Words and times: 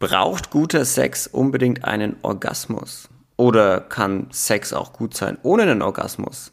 Braucht 0.00 0.50
guter 0.50 0.84
Sex 0.84 1.26
unbedingt 1.26 1.84
einen 1.84 2.14
Orgasmus? 2.22 3.08
Oder 3.36 3.80
kann 3.80 4.28
Sex 4.30 4.72
auch 4.72 4.92
gut 4.92 5.14
sein 5.14 5.38
ohne 5.42 5.62
einen 5.62 5.82
Orgasmus? 5.82 6.52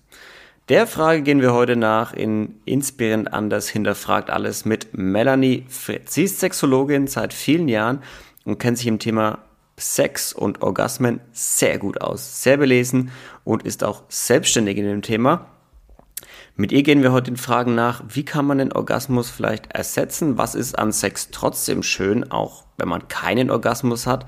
Der 0.68 0.88
Frage 0.88 1.22
gehen 1.22 1.42
wir 1.42 1.54
heute 1.54 1.76
nach 1.76 2.12
in 2.12 2.56
Inspirierend 2.66 3.32
anders 3.32 3.70
hinterfragt 3.70 4.32
alles 4.32 4.66
mit 4.66 4.98
Melanie 4.98 5.64
Fritz. 5.70 6.16
Sie 6.16 6.24
ist 6.24 6.40
Sexologin 6.40 7.06
seit 7.06 7.34
vielen 7.34 7.68
Jahren 7.68 8.02
und 8.46 8.58
kennt 8.58 8.80
sich 8.80 8.88
im 8.88 8.98
Thema 8.98 9.38
Sex 9.78 10.34
und 10.34 10.64
Orgasmen 10.64 11.22
sehr 11.32 11.78
gut 11.78 12.02
aus, 12.02 12.42
sehr 12.42 12.58
belesen 12.58 13.12
und 13.44 13.62
ist 13.62 13.84
auch 13.84 14.02
selbstständig 14.10 14.78
in 14.78 14.86
dem 14.86 15.02
Thema. 15.04 15.46
Mit 16.58 16.72
ihr 16.72 16.84
gehen 16.84 17.02
wir 17.02 17.12
heute 17.12 17.32
den 17.32 17.38
Fragen 17.38 17.76
nach, 17.76 18.02
wie 18.08 18.24
kann 18.24 18.46
man 18.46 18.60
den 18.60 18.72
Orgasmus 18.72 19.30
vielleicht 19.30 19.74
ersetzen? 19.74 20.38
Was 20.38 20.56
ist 20.56 20.80
an 20.80 20.94
Sex 20.94 21.30
trotzdem 21.32 21.84
schön, 21.84 22.32
auch 22.32 22.64
wenn 22.78 22.88
man 22.88 23.10
keinen 23.10 23.52
Orgasmus 23.52 24.08
hat? 24.08 24.26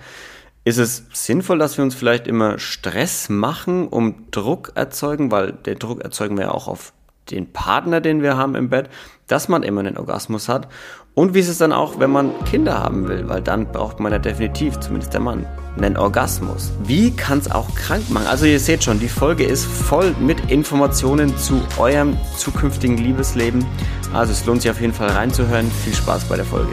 Ist 0.66 0.78
es 0.78 1.06
sinnvoll, 1.14 1.58
dass 1.58 1.78
wir 1.78 1.86
uns 1.86 1.96
vielleicht 1.96 2.28
immer 2.28 2.60
Stress 2.60 3.30
machen, 3.30 3.88
um 3.88 4.30
Druck 4.32 4.74
erzeugen, 4.76 5.32
weil 5.32 5.54
den 5.54 5.80
Druck 5.80 6.02
erzeugen 6.02 6.36
wir 6.36 6.48
ja 6.48 6.52
auch 6.52 6.68
auf 6.68 6.92
den 7.32 7.52
Partner, 7.52 8.02
den 8.02 8.22
wir 8.22 8.38
haben 8.38 8.56
im 8.56 8.70
Bett, 8.70 8.90
dass 9.28 9.50
man 9.50 9.64
immer 9.64 9.82
einen 9.82 9.98
Orgasmus 9.98 10.50
hat? 10.50 10.68
Und 11.14 11.34
wie 11.34 11.40
ist 11.40 11.48
es 11.48 11.58
dann 11.58 11.74
auch, 11.74 12.00
wenn 12.00 12.12
man 12.12 12.32
Kinder 12.46 12.78
haben 12.78 13.08
will? 13.08 13.28
Weil 13.28 13.42
dann 13.42 13.72
braucht 13.72 14.00
man 14.00 14.12
ja 14.12 14.20
definitiv, 14.20 14.80
zumindest 14.80 15.14
der 15.14 15.20
Mann, 15.20 15.48
einen 15.76 15.98
Orgasmus. 15.98 16.72
Wie 16.84 17.10
kann 17.10 17.40
es 17.40 17.50
auch 17.50 17.74
krank 17.74 18.10
machen? 18.10 18.28
Also 18.28 18.46
ihr 18.46 18.60
seht 18.60 18.84
schon, 18.84 19.00
die 19.00 19.10
Folge 19.10 19.44
ist 19.44 19.66
voll 19.66 20.16
mit 20.20 20.52
Informationen 20.52 21.36
zu 21.38 21.60
eurem 21.80 22.16
zukünftigen 22.38 22.98
Liebesleben. 22.98 23.66
Also 24.14 24.32
es 24.32 24.46
lohnt 24.46 24.62
sich 24.62 24.70
auf 24.70 24.80
jeden 24.80 24.94
Fall 24.94 25.10
reinzuhören. 25.10 25.72
Viel 25.84 25.96
Spaß 25.96 26.26
bei 26.26 26.36
der 26.36 26.46
Folge. 26.46 26.72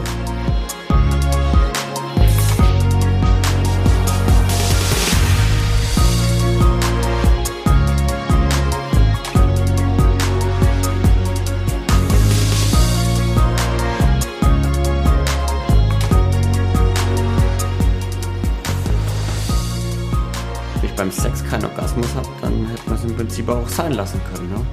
Sein 23.75 23.93
lassen 23.93 24.21
können. 24.33 24.49
Ne? 24.49 24.65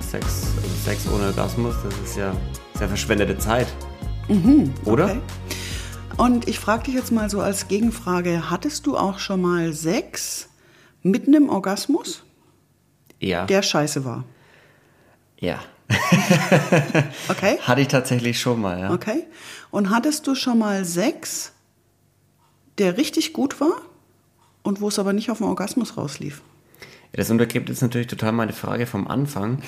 Sex, 0.00 0.24
also 0.56 0.68
Sex 0.84 1.06
ohne 1.12 1.26
Orgasmus, 1.26 1.74
das 1.84 1.94
ist 1.98 2.16
ja 2.16 2.34
sehr 2.74 2.88
verschwendete 2.88 3.36
Zeit. 3.38 3.66
Mhm, 4.28 4.72
Oder? 4.84 5.04
Okay. 5.06 5.20
Und 6.16 6.48
ich 6.48 6.58
frage 6.58 6.84
dich 6.84 6.94
jetzt 6.94 7.12
mal 7.12 7.28
so 7.28 7.40
als 7.40 7.68
Gegenfrage, 7.68 8.50
hattest 8.50 8.86
du 8.86 8.96
auch 8.96 9.18
schon 9.18 9.42
mal 9.42 9.72
Sex 9.72 10.48
mit 11.02 11.28
einem 11.28 11.48
Orgasmus? 11.48 12.24
Ja. 13.20 13.46
Der 13.46 13.62
scheiße 13.62 14.04
war. 14.04 14.24
Ja. 15.38 15.60
okay. 17.28 17.58
Hatte 17.60 17.80
ich 17.80 17.88
tatsächlich 17.88 18.40
schon 18.40 18.60
mal, 18.60 18.78
ja. 18.80 18.90
Okay. 18.90 19.26
Und 19.70 19.90
hattest 19.90 20.26
du 20.26 20.34
schon 20.34 20.58
mal 20.58 20.84
Sex, 20.84 21.52
der 22.78 22.96
richtig 22.96 23.32
gut 23.32 23.60
war? 23.60 23.82
und 24.66 24.80
wo 24.80 24.88
es 24.88 24.98
aber 24.98 25.12
nicht 25.12 25.30
auf 25.30 25.38
den 25.38 25.46
Orgasmus 25.46 25.96
rauslief. 25.96 26.42
Das 27.16 27.30
untergräbt 27.30 27.68
jetzt 27.68 27.82
natürlich 27.82 28.06
total 28.06 28.32
meine 28.32 28.52
Frage 28.52 28.86
vom 28.86 29.08
Anfang, 29.08 29.58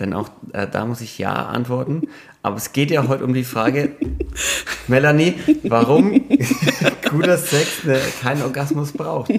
denn 0.00 0.14
auch 0.14 0.30
äh, 0.52 0.66
da 0.66 0.86
muss 0.86 1.00
ich 1.00 1.18
ja 1.18 1.32
antworten. 1.46 2.08
Aber 2.42 2.56
es 2.56 2.72
geht 2.72 2.90
ja 2.90 3.06
heute 3.08 3.24
um 3.24 3.34
die 3.34 3.44
Frage, 3.44 3.96
Melanie, 4.88 5.34
warum 5.64 6.12
guter 7.10 7.36
Sex 7.36 7.84
ne, 7.84 7.98
keinen 8.20 8.42
Orgasmus 8.42 8.92
braucht. 8.92 9.32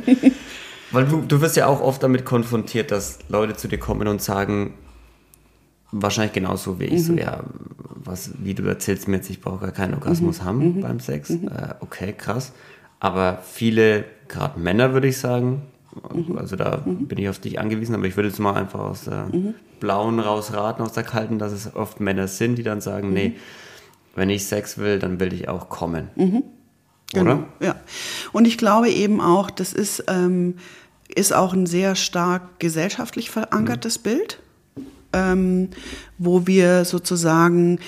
Weil 0.92 1.06
du, 1.06 1.22
du 1.22 1.42
wirst 1.42 1.56
ja 1.56 1.66
auch 1.66 1.82
oft 1.82 2.04
damit 2.04 2.24
konfrontiert, 2.24 2.92
dass 2.92 3.20
Leute 3.30 3.56
zu 3.56 3.68
dir 3.68 3.80
kommen 3.80 4.08
und 4.08 4.22
sagen, 4.22 4.76
wahrscheinlich 5.92 6.34
genauso 6.34 6.80
wie 6.80 6.86
ich, 6.86 7.02
mhm. 7.02 7.06
so 7.06 7.14
ja, 7.14 7.44
was, 7.96 8.32
wie 8.40 8.54
du 8.54 8.64
erzählst 8.64 9.08
mir 9.08 9.18
jetzt, 9.18 9.30
ich 9.30 9.42
brauche 9.42 9.60
gar 9.60 9.72
keinen 9.72 9.94
Orgasmus 9.94 10.42
mhm. 10.42 10.46
haben 10.46 10.58
mhm. 10.60 10.82
beim 10.82 11.00
Sex. 11.00 11.30
Mhm. 11.30 11.48
Äh, 11.48 11.76
okay, 11.80 12.14
krass. 12.14 12.54
Aber 13.00 13.40
viele, 13.44 14.06
gerade 14.28 14.60
Männer 14.60 14.94
würde 14.94 15.08
ich 15.08 15.18
sagen, 15.18 15.64
mhm. 16.14 16.38
also 16.38 16.56
da 16.56 16.82
mhm. 16.86 17.08
bin 17.08 17.18
ich 17.18 17.30
auf 17.30 17.40
dich 17.40 17.60
angewiesen, 17.60 17.96
aber 17.96 18.06
ich 18.06 18.16
würde 18.16 18.30
jetzt 18.30 18.40
mal 18.40 18.54
einfach 18.54 18.80
aus 18.80 19.06
der 19.06 19.28
mhm. 19.32 19.54
blauen 19.80 20.20
rausraten, 20.20 20.84
aus 20.84 20.94
der 20.94 21.04
kalten, 21.04 21.40
dass 21.40 21.52
es 21.52 21.76
oft 21.76 22.00
Männer 22.00 22.28
sind, 22.28 22.56
die 22.56 22.64
dann 22.64 22.82
sagen, 22.82 23.10
mhm. 23.10 23.14
nee, 23.14 23.34
wenn 24.16 24.30
ich 24.30 24.46
Sex 24.46 24.78
will, 24.78 25.00
dann 25.00 25.20
will 25.20 25.34
ich 25.34 25.50
auch 25.50 25.70
kommen. 25.70 26.10
Mhm. 26.16 26.44
Genau, 27.14 27.32
Oder? 27.32 27.48
ja. 27.60 27.76
Und 28.32 28.46
ich 28.46 28.58
glaube 28.58 28.90
eben 28.90 29.22
auch, 29.22 29.52
das 29.52 29.74
ist, 29.74 30.06
ähm, 30.08 30.56
ist 31.14 31.34
auch 31.34 31.54
ein 31.54 31.66
sehr 31.66 31.96
stark 31.96 32.60
gesellschaftlich 32.60 33.30
verankertes 33.30 34.00
mhm. 34.00 34.04
Bild. 34.04 34.40
Ähm, 35.16 35.70
wo 36.18 36.48
wir 36.48 36.86
sozusagen, 36.86 37.80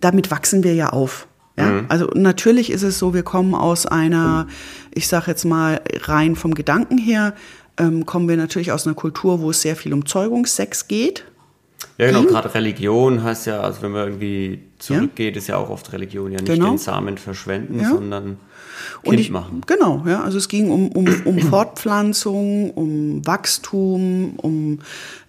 damit 0.00 0.30
wachsen 0.30 0.64
wir 0.64 0.74
ja 0.74 0.88
auf. 0.88 1.28
Ja, 1.56 1.66
mhm. 1.66 1.86
also 1.88 2.06
natürlich 2.14 2.70
ist 2.70 2.82
es 2.82 2.98
so, 2.98 3.14
wir 3.14 3.22
kommen 3.22 3.54
aus 3.54 3.86
einer, 3.86 4.48
ich 4.92 5.06
sage 5.06 5.30
jetzt 5.30 5.44
mal 5.44 5.80
rein 6.02 6.36
vom 6.36 6.54
Gedanken 6.54 6.98
her, 6.98 7.34
ähm, 7.76 8.06
kommen 8.06 8.28
wir 8.28 8.36
natürlich 8.36 8.72
aus 8.72 8.86
einer 8.86 8.94
Kultur, 8.94 9.40
wo 9.40 9.50
es 9.50 9.62
sehr 9.62 9.76
viel 9.76 9.92
um 9.92 10.06
Zeugungssex 10.06 10.88
geht. 10.88 11.24
Ja, 11.98 12.06
genau, 12.06 12.22
gerade 12.24 12.52
Religion 12.54 13.22
heißt 13.22 13.46
ja, 13.46 13.60
also 13.60 13.82
wenn 13.82 13.92
man 13.92 14.08
irgendwie 14.08 14.60
zurückgeht, 14.78 15.34
ja. 15.34 15.38
ist 15.38 15.46
ja 15.48 15.56
auch 15.56 15.70
oft 15.70 15.92
Religion 15.92 16.32
ja 16.32 16.40
nicht 16.40 16.52
genau. 16.52 16.70
den 16.70 16.78
Samen 16.78 17.18
verschwenden, 17.18 17.80
ja. 17.80 17.90
sondern 17.90 18.38
Kind 19.02 19.20
ich, 19.20 19.30
machen. 19.30 19.62
Genau, 19.66 20.04
ja. 20.06 20.22
Also 20.22 20.38
es 20.38 20.48
ging 20.48 20.70
um, 20.70 20.88
um, 20.88 21.06
um 21.24 21.38
Fortpflanzung, 21.50 22.70
um 22.70 23.26
Wachstum, 23.26 24.34
um 24.36 24.80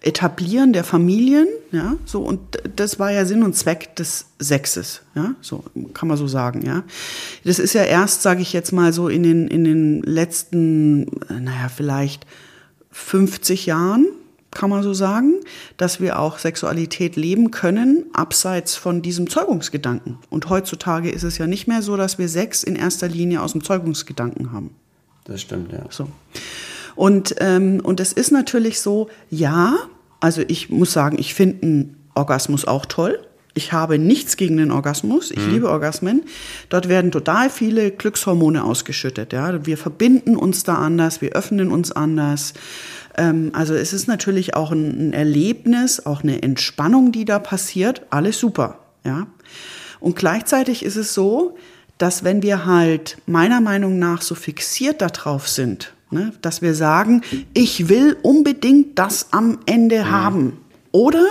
Etablieren 0.01 0.73
der 0.73 0.83
Familien, 0.83 1.47
ja. 1.72 1.95
So, 2.05 2.22
und 2.22 2.39
das 2.75 3.00
war 3.00 3.11
ja 3.11 3.25
Sinn 3.25 3.44
und 3.44 3.55
Zweck 3.55 3.95
des 3.95 4.28
Sexes, 4.39 5.01
ja. 5.16 5.35
So 5.41 5.63
kann 5.94 6.07
man 6.07 6.17
so 6.17 6.28
sagen, 6.28 6.66
ja. 6.66 6.84
Das 7.44 7.59
ist 7.59 7.73
ja 7.73 7.84
erst, 7.84 8.22
sage 8.22 8.41
ich 8.41 8.53
jetzt 8.53 8.72
mal 8.72 8.94
so, 8.94 9.09
in 9.09 9.23
den, 9.23 9.47
in 9.47 9.63
den 9.63 10.01
letzten, 10.03 11.05
naja, 11.29 11.69
vielleicht 11.75 12.25
50 12.91 13.66
Jahren, 13.66 14.07
kann 14.55 14.71
man 14.71 14.81
so 14.81 14.93
sagen, 14.93 15.35
dass 15.77 15.99
wir 15.99 16.17
auch 16.17 16.39
Sexualität 16.39 17.16
leben 17.16 17.51
können, 17.51 18.05
abseits 18.13 18.75
von 18.75 19.03
diesem 19.03 19.29
Zeugungsgedanken. 19.29 20.17
Und 20.31 20.49
heutzutage 20.49 21.11
ist 21.11 21.23
es 21.23 21.38
ja 21.38 21.45
nicht 21.45 21.67
mehr 21.67 21.83
so, 21.83 21.95
dass 21.97 22.17
wir 22.17 22.27
Sex 22.27 22.63
in 22.63 22.75
erster 22.75 23.07
Linie 23.07 23.41
aus 23.41 23.51
dem 23.51 23.63
Zeugungsgedanken 23.63 24.51
haben. 24.51 24.71
Das 25.25 25.41
stimmt, 25.41 25.71
ja. 25.71 25.83
So. 25.89 26.07
Und, 26.95 27.35
ähm, 27.39 27.81
und 27.83 27.99
es 27.99 28.13
ist 28.13 28.31
natürlich 28.31 28.79
so, 28.79 29.09
ja, 29.29 29.75
also 30.19 30.41
ich 30.47 30.69
muss 30.69 30.93
sagen, 30.93 31.17
ich 31.19 31.33
finde 31.33 31.63
einen 31.63 31.97
Orgasmus 32.16 32.66
auch 32.66 32.85
toll. 32.85 33.19
Ich 33.57 33.71
habe 33.71 33.97
nichts 33.97 34.35
gegen 34.35 34.57
den 34.57 34.69
Orgasmus. 34.69 35.31
Ich 35.31 35.39
mhm. 35.39 35.53
liebe 35.53 35.69
Orgasmen. 35.69 36.23
Dort 36.67 36.89
werden 36.89 37.11
total 37.11 37.49
viele 37.49 37.89
Glückshormone 37.89 38.63
ausgeschüttet. 38.63 39.31
Ja, 39.31 39.66
wir 39.66 39.77
verbinden 39.77 40.35
uns 40.35 40.63
da 40.63 40.75
anders, 40.75 41.21
wir 41.21 41.31
öffnen 41.31 41.71
uns 41.71 41.91
anders. 41.91 42.53
Ähm, 43.17 43.51
also 43.53 43.73
es 43.73 43.93
ist 43.93 44.07
natürlich 44.07 44.55
auch 44.55 44.71
ein, 44.71 45.09
ein 45.09 45.13
Erlebnis, 45.13 46.05
auch 46.05 46.21
eine 46.21 46.43
Entspannung, 46.43 47.13
die 47.13 47.23
da 47.23 47.39
passiert. 47.39 48.01
Alles 48.09 48.38
super, 48.39 48.79
ja. 49.05 49.27
Und 50.01 50.17
gleichzeitig 50.17 50.83
ist 50.83 50.97
es 50.97 51.13
so, 51.13 51.57
dass 51.97 52.25
wenn 52.25 52.43
wir 52.43 52.66
halt 52.66 53.17
meiner 53.25 53.61
Meinung 53.61 53.99
nach 53.99 54.22
so 54.22 54.35
fixiert 54.35 55.01
darauf 55.01 55.47
sind, 55.47 55.93
ne, 56.11 56.33
dass 56.41 56.61
wir 56.61 56.75
sagen, 56.75 57.22
ich 57.53 57.87
will 57.87 58.17
unbedingt 58.22 58.99
das 58.99 59.27
am 59.31 59.59
Ende 59.66 60.03
mhm. 60.03 60.11
haben. 60.11 60.57
Oder 60.91 61.25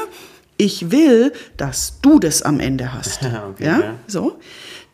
ich 0.56 0.91
will, 0.91 1.32
dass 1.56 2.00
du 2.00 2.19
das 2.19 2.42
am 2.42 2.60
Ende 2.60 2.92
hast. 2.92 3.20
okay, 3.50 3.65
ja? 3.65 3.81
ja, 3.81 3.94
so. 4.06 4.38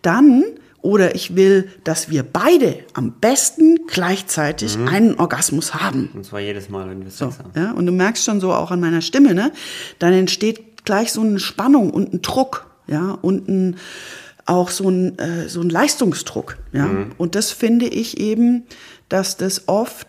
Dann 0.03 0.44
oder 0.82 1.15
ich 1.15 1.37
will, 1.37 1.69
dass 1.84 2.10
wir 2.10 2.22
beide 2.22 2.78
am 2.94 3.12
besten 3.12 3.86
gleichzeitig 3.86 4.78
mhm. 4.78 4.89
einen 4.89 5.15
Orgasmus 5.16 5.74
haben. 5.74 6.10
Und 6.15 6.24
zwar 6.24 6.41
jedes 6.41 6.71
Mal, 6.71 6.89
wenn 6.89 7.04
wir 7.04 7.10
Sex 7.10 7.36
so, 7.36 7.39
haben. 7.39 7.53
Ja, 7.54 7.72
und 7.72 7.86
du 7.86 7.92
merkst 7.92 8.24
schon 8.24 8.41
so 8.41 8.53
auch 8.53 8.71
an 8.71 8.80
meiner 8.80 9.03
Stimme, 9.03 9.34
ne? 9.34 9.53
Dann 9.98 10.12
entsteht 10.12 10.84
gleich 10.84 11.12
so 11.12 11.21
eine 11.21 11.39
Spannung 11.39 11.91
und 11.91 12.15
ein 12.15 12.22
Druck, 12.22 12.71
ja, 12.86 13.18
und 13.21 13.48
ein, 13.48 13.77
auch 14.47 14.71
so 14.71 14.89
ein, 14.89 15.18
äh, 15.18 15.48
so 15.48 15.60
ein 15.60 15.68
Leistungsdruck, 15.68 16.57
ja. 16.72 16.86
Mhm. 16.86 17.12
Und 17.18 17.34
das 17.34 17.51
finde 17.51 17.86
ich 17.86 18.18
eben, 18.18 18.65
dass 19.10 19.36
das 19.36 19.68
oft 19.68 20.07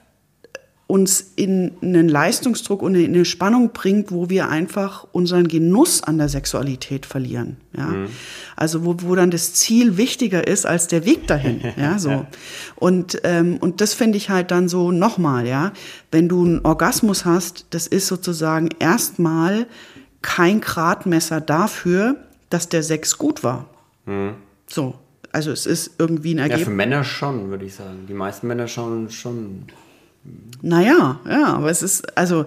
uns 0.92 1.32
in 1.38 1.72
einen 1.82 2.10
Leistungsdruck 2.10 2.82
und 2.82 2.96
in 2.96 3.16
eine 3.16 3.24
Spannung 3.24 3.72
bringt, 3.72 4.12
wo 4.12 4.30
wir 4.30 4.50
einfach 4.50 5.08
unseren 5.14 5.48
Genuss 5.48 6.04
an 6.04 6.18
der 6.18 6.28
Sexualität 6.28 7.06
verlieren. 7.06 7.56
Ja? 7.78 7.86
Mhm. 7.86 8.08
Also 8.58 8.84
wo, 8.84 8.98
wo 8.98 9.16
dann 9.16 9.32
das 9.32 9.54
Ziel 9.54 9.96
wichtiger 9.96 10.46
ist 10.46 10.66
als 10.66 10.90
der 10.90 11.06
Weg 11.06 11.28
dahin. 11.28 11.62
ja, 11.78 11.98
so. 11.98 12.26
Und, 12.76 13.22
ähm, 13.24 13.56
und 13.62 13.80
das 13.80 13.94
finde 13.94 14.18
ich 14.18 14.30
halt 14.30 14.52
dann 14.52 14.68
so 14.68 14.92
nochmal, 14.92 15.48
ja, 15.48 15.72
wenn 16.12 16.28
du 16.28 16.44
einen 16.44 16.60
Orgasmus 16.66 17.24
hast, 17.24 17.68
das 17.70 17.88
ist 17.88 18.08
sozusagen 18.08 18.68
erstmal 18.80 19.68
kein 20.22 20.60
Gradmesser 20.60 21.40
dafür, 21.40 22.18
dass 22.50 22.68
der 22.68 22.84
Sex 22.84 23.18
gut 23.18 23.46
war. 23.46 23.70
Mhm. 24.06 24.34
So 24.68 24.96
also 25.32 25.52
es 25.52 25.66
ist 25.66 25.92
irgendwie 26.00 26.34
ein 26.34 26.40
Ja, 26.40 26.44
für 26.44 26.52
Ergebnis. 26.52 26.76
Männer 26.76 27.04
schon, 27.06 27.50
würde 27.50 27.64
ich 27.64 27.76
sagen. 27.76 28.06
Die 28.10 28.14
meisten 28.14 28.48
Männer 28.48 28.68
schauen 28.68 29.10
schon. 29.10 29.64
Naja, 30.62 31.20
ja, 31.28 31.46
aber 31.56 31.70
es 31.72 31.82
ist, 31.82 32.18
also 32.18 32.46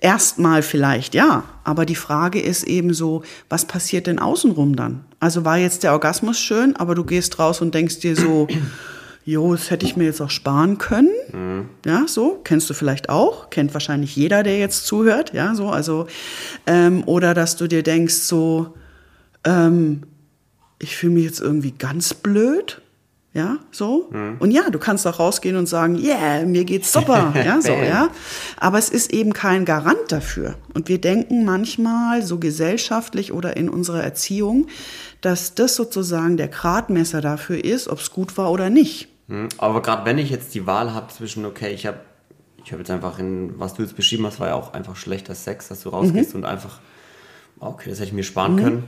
erstmal 0.00 0.62
vielleicht, 0.62 1.14
ja. 1.14 1.44
Aber 1.64 1.86
die 1.86 1.94
Frage 1.94 2.40
ist 2.40 2.64
eben 2.64 2.94
so, 2.94 3.22
was 3.48 3.64
passiert 3.66 4.06
denn 4.06 4.18
außenrum 4.18 4.76
dann? 4.76 5.04
Also 5.20 5.44
war 5.44 5.58
jetzt 5.58 5.82
der 5.82 5.92
Orgasmus 5.92 6.38
schön, 6.38 6.76
aber 6.76 6.94
du 6.94 7.04
gehst 7.04 7.38
raus 7.38 7.60
und 7.60 7.74
denkst 7.74 8.00
dir 8.00 8.16
so, 8.16 8.48
jo, 9.24 9.52
das 9.52 9.70
hätte 9.70 9.86
ich 9.86 9.96
mir 9.96 10.04
jetzt 10.04 10.20
auch 10.20 10.30
sparen 10.30 10.78
können. 10.78 11.10
Ja, 11.84 12.04
so, 12.06 12.40
kennst 12.44 12.70
du 12.70 12.74
vielleicht 12.74 13.08
auch, 13.08 13.50
kennt 13.50 13.74
wahrscheinlich 13.74 14.14
jeder, 14.14 14.42
der 14.42 14.58
jetzt 14.58 14.86
zuhört, 14.86 15.32
ja, 15.32 15.54
so, 15.54 15.70
also, 15.70 16.06
ähm, 16.66 17.02
oder 17.06 17.34
dass 17.34 17.56
du 17.56 17.66
dir 17.66 17.82
denkst 17.82 18.14
so, 18.14 18.74
ähm, 19.44 20.02
ich 20.78 20.96
fühle 20.96 21.14
mich 21.14 21.24
jetzt 21.24 21.40
irgendwie 21.40 21.72
ganz 21.72 22.14
blöd. 22.14 22.82
Ja, 23.36 23.58
so. 23.70 24.08
Und 24.38 24.50
ja, 24.50 24.70
du 24.70 24.78
kannst 24.78 25.06
auch 25.06 25.18
rausgehen 25.18 25.56
und 25.56 25.66
sagen, 25.66 25.98
yeah, 25.98 26.46
mir 26.46 26.64
geht's 26.64 26.90
super. 26.90 27.34
Ja, 27.44 27.60
so, 27.60 27.72
ja. 27.72 28.08
Aber 28.58 28.78
es 28.78 28.88
ist 28.88 29.12
eben 29.12 29.34
kein 29.34 29.66
Garant 29.66 30.00
dafür. 30.08 30.54
Und 30.72 30.88
wir 30.88 30.98
denken 30.98 31.44
manchmal 31.44 32.22
so 32.22 32.38
gesellschaftlich 32.38 33.34
oder 33.34 33.54
in 33.58 33.68
unserer 33.68 34.02
Erziehung, 34.02 34.68
dass 35.20 35.54
das 35.54 35.76
sozusagen 35.76 36.38
der 36.38 36.48
Gradmesser 36.48 37.20
dafür 37.20 37.62
ist, 37.62 37.88
ob 37.88 37.98
es 37.98 38.10
gut 38.10 38.38
war 38.38 38.50
oder 38.50 38.70
nicht. 38.70 39.08
Hm, 39.28 39.50
Aber 39.58 39.82
gerade 39.82 40.06
wenn 40.06 40.16
ich 40.16 40.30
jetzt 40.30 40.54
die 40.54 40.66
Wahl 40.66 40.94
habe 40.94 41.12
zwischen, 41.12 41.44
okay, 41.44 41.74
ich 41.74 41.86
habe 41.86 41.98
ich 42.64 42.72
habe 42.72 42.80
jetzt 42.80 42.90
einfach 42.90 43.18
in, 43.18 43.52
was 43.60 43.74
du 43.74 43.82
jetzt 43.82 43.96
beschrieben 43.96 44.24
hast, 44.26 44.40
war 44.40 44.48
ja 44.48 44.54
auch 44.54 44.72
einfach 44.72 44.96
schlechter 44.96 45.34
Sex, 45.34 45.68
dass 45.68 45.82
du 45.82 45.90
rausgehst 45.90 46.34
und 46.34 46.44
einfach, 46.46 46.80
okay, 47.60 47.90
das 47.90 47.98
hätte 47.98 48.08
ich 48.08 48.14
mir 48.14 48.24
sparen 48.24 48.56
können. 48.56 48.84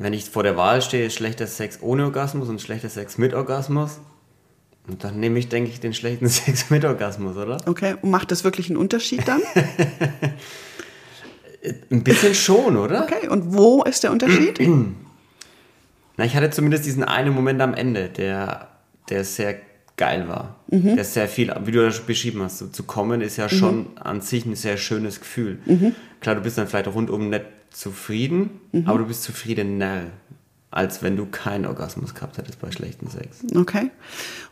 Wenn 0.00 0.14
ich 0.14 0.24
vor 0.24 0.42
der 0.42 0.56
Wahl 0.56 0.80
stehe, 0.80 1.10
schlechter 1.10 1.46
Sex 1.46 1.80
ohne 1.82 2.04
Orgasmus 2.04 2.48
und 2.48 2.58
schlechter 2.58 2.88
Sex 2.88 3.18
mit 3.18 3.34
Orgasmus, 3.34 4.00
und 4.88 5.04
dann 5.04 5.20
nehme 5.20 5.38
ich, 5.38 5.50
denke 5.50 5.68
ich, 5.70 5.78
den 5.78 5.92
schlechten 5.92 6.26
Sex 6.30 6.70
mit 6.70 6.86
Orgasmus, 6.86 7.36
oder? 7.36 7.58
Okay, 7.66 7.96
und 8.00 8.10
macht 8.10 8.30
das 8.30 8.42
wirklich 8.42 8.70
einen 8.70 8.78
Unterschied 8.78 9.28
dann? 9.28 9.42
Ein 11.90 12.02
bisschen 12.02 12.34
schon, 12.34 12.78
oder? 12.78 13.02
Okay, 13.02 13.28
und 13.28 13.52
wo 13.52 13.82
ist 13.82 14.02
der 14.02 14.10
Unterschied? 14.12 14.58
Na, 16.16 16.24
ich 16.24 16.34
hatte 16.34 16.48
zumindest 16.48 16.86
diesen 16.86 17.04
einen 17.04 17.34
Moment 17.34 17.60
am 17.60 17.74
Ende, 17.74 18.08
der, 18.08 18.68
der 19.10 19.22
sehr 19.24 19.56
geil 19.98 20.28
war. 20.28 20.56
Mhm. 20.68 20.96
Der 20.96 21.04
sehr 21.04 21.28
viel, 21.28 21.54
wie 21.66 21.72
du 21.72 21.84
das 21.84 22.00
beschrieben 22.00 22.42
hast, 22.42 22.56
so 22.56 22.68
zu 22.68 22.84
kommen 22.84 23.20
ist 23.20 23.36
ja 23.36 23.50
schon 23.50 23.88
an 23.96 24.22
sich 24.22 24.46
ein 24.46 24.56
sehr 24.56 24.78
schönes 24.78 25.20
Gefühl. 25.20 25.58
Mhm. 25.66 25.94
Klar, 26.22 26.36
du 26.36 26.40
bist 26.40 26.56
dann 26.56 26.68
vielleicht 26.68 26.88
rundum 26.88 27.28
nicht 27.28 27.44
zufrieden, 27.70 28.60
Mhm. 28.72 28.86
aber 28.86 28.98
du 28.98 29.06
bist 29.06 29.22
zufriedener, 29.22 30.04
als 30.72 31.02
wenn 31.02 31.16
du 31.16 31.26
keinen 31.26 31.66
Orgasmus 31.66 32.14
gehabt 32.14 32.38
hättest 32.38 32.60
bei 32.60 32.70
schlechtem 32.70 33.08
Sex. 33.08 33.38
Okay. 33.56 33.90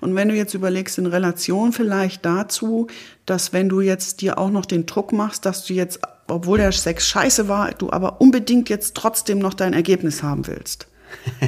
Und 0.00 0.14
wenn 0.16 0.28
du 0.28 0.34
jetzt 0.34 0.54
überlegst, 0.54 0.98
in 0.98 1.06
Relation 1.06 1.72
vielleicht 1.72 2.24
dazu, 2.24 2.88
dass 3.26 3.52
wenn 3.52 3.68
du 3.68 3.80
jetzt 3.80 4.20
dir 4.20 4.38
auch 4.38 4.50
noch 4.50 4.66
den 4.66 4.86
Druck 4.86 5.12
machst, 5.12 5.46
dass 5.46 5.64
du 5.64 5.74
jetzt, 5.74 6.00
obwohl 6.26 6.58
der 6.58 6.72
Sex 6.72 7.06
scheiße 7.06 7.46
war, 7.48 7.70
du 7.72 7.90
aber 7.92 8.20
unbedingt 8.20 8.68
jetzt 8.68 8.94
trotzdem 8.96 9.38
noch 9.38 9.54
dein 9.54 9.72
Ergebnis 9.74 10.22
haben 10.24 10.46
willst. 10.48 10.88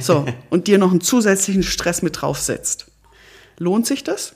So, 0.00 0.24
und 0.50 0.68
dir 0.68 0.78
noch 0.78 0.90
einen 0.92 1.00
zusätzlichen 1.00 1.64
Stress 1.64 2.02
mit 2.02 2.20
draufsetzt. 2.20 2.86
Lohnt 3.58 3.86
sich 3.86 4.04
das? 4.04 4.34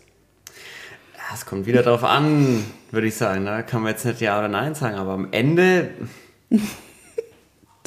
Es 1.33 1.47
kommt 1.47 1.67
wieder 1.67 1.83
drauf 1.83 2.05
an, 2.05 2.65
würde 2.91 3.07
ich 3.07 3.15
sagen. 3.17 3.45
Da 3.47 3.63
kann 3.63 3.83
man 3.83 3.93
jetzt 3.93 4.05
nicht 4.05 4.21
Ja 4.21 4.39
oder 4.39 4.49
Nein 4.49 4.75
sagen, 4.75 4.97
aber 4.97 5.13
am 5.13 5.29
Ende, 5.33 5.91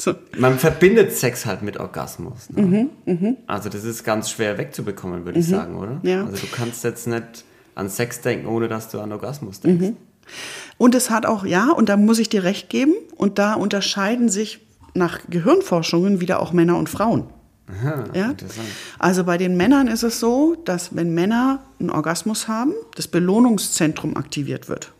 So. 0.00 0.14
man 0.38 0.58
verbindet 0.60 1.12
Sex 1.12 1.44
halt 1.44 1.62
mit 1.62 1.78
Orgasmus. 1.78 2.50
Ne? 2.50 2.88
Mhm, 3.04 3.36
Also 3.48 3.68
das 3.68 3.82
ist 3.84 4.04
ganz 4.04 4.30
schwer 4.30 4.56
wegzubekommen, 4.56 5.24
würde 5.24 5.40
ich 5.40 5.46
sagen, 5.48 5.76
oder? 5.76 5.98
Ja. 6.04 6.24
Also 6.24 6.36
du 6.46 6.46
kannst 6.52 6.84
jetzt 6.84 7.08
nicht 7.08 7.44
an 7.74 7.88
Sex 7.88 8.20
denken, 8.20 8.46
ohne 8.46 8.68
dass 8.68 8.88
du 8.90 9.00
an 9.00 9.10
Orgasmus 9.12 9.60
Mhm. 9.64 9.78
denkst. 9.78 9.98
Und 10.76 10.94
es 10.94 11.10
hat 11.10 11.26
auch, 11.26 11.44
ja, 11.44 11.70
und 11.72 11.88
da 11.88 11.96
muss 11.96 12.18
ich 12.20 12.28
dir 12.28 12.44
recht 12.44 12.68
geben, 12.70 12.92
und 13.16 13.38
da 13.40 13.54
unterscheiden 13.54 14.28
sich 14.28 14.60
nach 14.94 15.18
Gehirnforschungen 15.30 16.20
wieder 16.20 16.40
auch 16.40 16.52
Männer 16.52 16.76
und 16.76 16.88
Frauen. 16.88 17.24
Aha, 17.68 18.04
Ja? 18.14 18.34
Also 18.98 19.24
bei 19.24 19.36
den 19.36 19.56
Männern 19.56 19.88
ist 19.88 20.02
es 20.04 20.20
so, 20.20 20.54
dass 20.64 20.94
wenn 20.94 21.12
Männer 21.12 21.60
einen 21.80 21.90
Orgasmus 21.90 22.46
haben, 22.46 22.72
das 22.94 23.08
Belohnungszentrum 23.08 24.16
aktiviert 24.16 24.68
wird. 24.68 24.92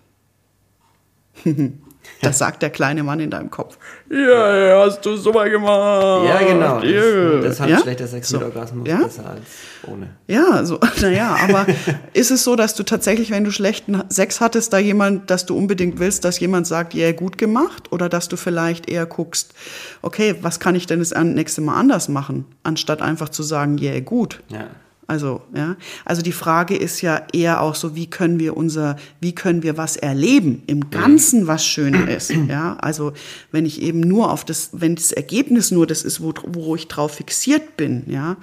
Das 2.20 2.38
sagt 2.38 2.62
der 2.62 2.70
kleine 2.70 3.04
Mann 3.04 3.20
in 3.20 3.30
deinem 3.30 3.50
Kopf. 3.50 3.78
Ja, 4.10 4.56
ja, 4.56 4.84
hast 4.84 5.02
du 5.06 5.16
super 5.16 5.48
gemacht. 5.48 6.26
Ja, 6.26 6.38
genau. 6.46 6.82
Yeah. 6.82 7.36
Das, 7.36 7.44
das 7.44 7.60
hat 7.60 7.68
ja? 7.70 7.78
schlechter 7.78 8.08
Sex 8.08 8.28
So. 8.28 8.38
mit 8.38 8.46
Orgasmus 8.46 8.88
Ja? 8.88 8.96
besser 8.98 9.30
als 9.30 9.42
ohne. 9.86 10.08
Ja, 10.26 10.64
so, 10.64 10.80
naja, 11.00 11.36
aber 11.42 11.66
ist 12.14 12.30
es 12.32 12.42
so, 12.42 12.56
dass 12.56 12.74
du 12.74 12.82
tatsächlich, 12.82 13.30
wenn 13.30 13.44
du 13.44 13.52
schlechten 13.52 14.02
Sex 14.08 14.40
hattest, 14.40 14.72
da 14.72 14.78
jemand, 14.78 15.30
dass 15.30 15.46
du 15.46 15.56
unbedingt 15.56 16.00
willst, 16.00 16.24
dass 16.24 16.40
jemand 16.40 16.66
sagt, 16.66 16.92
ja, 16.94 17.12
gut 17.12 17.38
gemacht? 17.38 17.92
Oder 17.92 18.08
dass 18.08 18.28
du 18.28 18.36
vielleicht 18.36 18.90
eher 18.90 19.06
guckst, 19.06 19.54
okay, 20.02 20.34
was 20.42 20.58
kann 20.58 20.74
ich 20.74 20.86
denn 20.86 20.98
das 20.98 21.14
nächste 21.14 21.60
Mal 21.60 21.76
anders 21.78 22.08
machen, 22.08 22.46
anstatt 22.64 23.00
einfach 23.00 23.28
zu 23.28 23.42
sagen, 23.44 23.78
ja, 23.78 24.00
gut. 24.00 24.40
Ja. 24.48 24.66
Also, 25.08 25.40
ja. 25.54 25.76
Also 26.04 26.20
die 26.20 26.32
Frage 26.32 26.76
ist 26.76 27.00
ja 27.00 27.26
eher 27.32 27.62
auch 27.62 27.74
so, 27.74 27.96
wie 27.96 28.08
können 28.08 28.38
wir 28.38 28.58
unser, 28.58 28.96
wie 29.20 29.34
können 29.34 29.62
wir 29.62 29.78
was 29.78 29.96
erleben 29.96 30.62
im 30.66 30.90
Ganzen, 30.90 31.46
was 31.46 31.64
schön 31.64 31.94
ist. 31.94 32.30
Ja. 32.30 32.76
Also, 32.76 33.14
wenn 33.50 33.64
ich 33.64 33.80
eben 33.80 34.00
nur 34.00 34.30
auf 34.30 34.44
das, 34.44 34.68
wenn 34.74 34.94
das 34.94 35.10
Ergebnis 35.10 35.70
nur 35.70 35.86
das 35.86 36.02
ist, 36.02 36.22
wo, 36.22 36.34
wo 36.46 36.76
ich 36.76 36.88
drauf 36.88 37.14
fixiert 37.14 37.78
bin, 37.78 38.04
ja, 38.06 38.36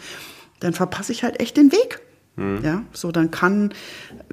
dann 0.60 0.74
verpasse 0.74 1.12
ich 1.12 1.24
halt 1.24 1.40
echt 1.40 1.56
den 1.56 1.72
Weg. 1.72 2.02
Ja. 2.38 2.84
So, 2.92 3.12
dann 3.12 3.32
kann, 3.32 3.74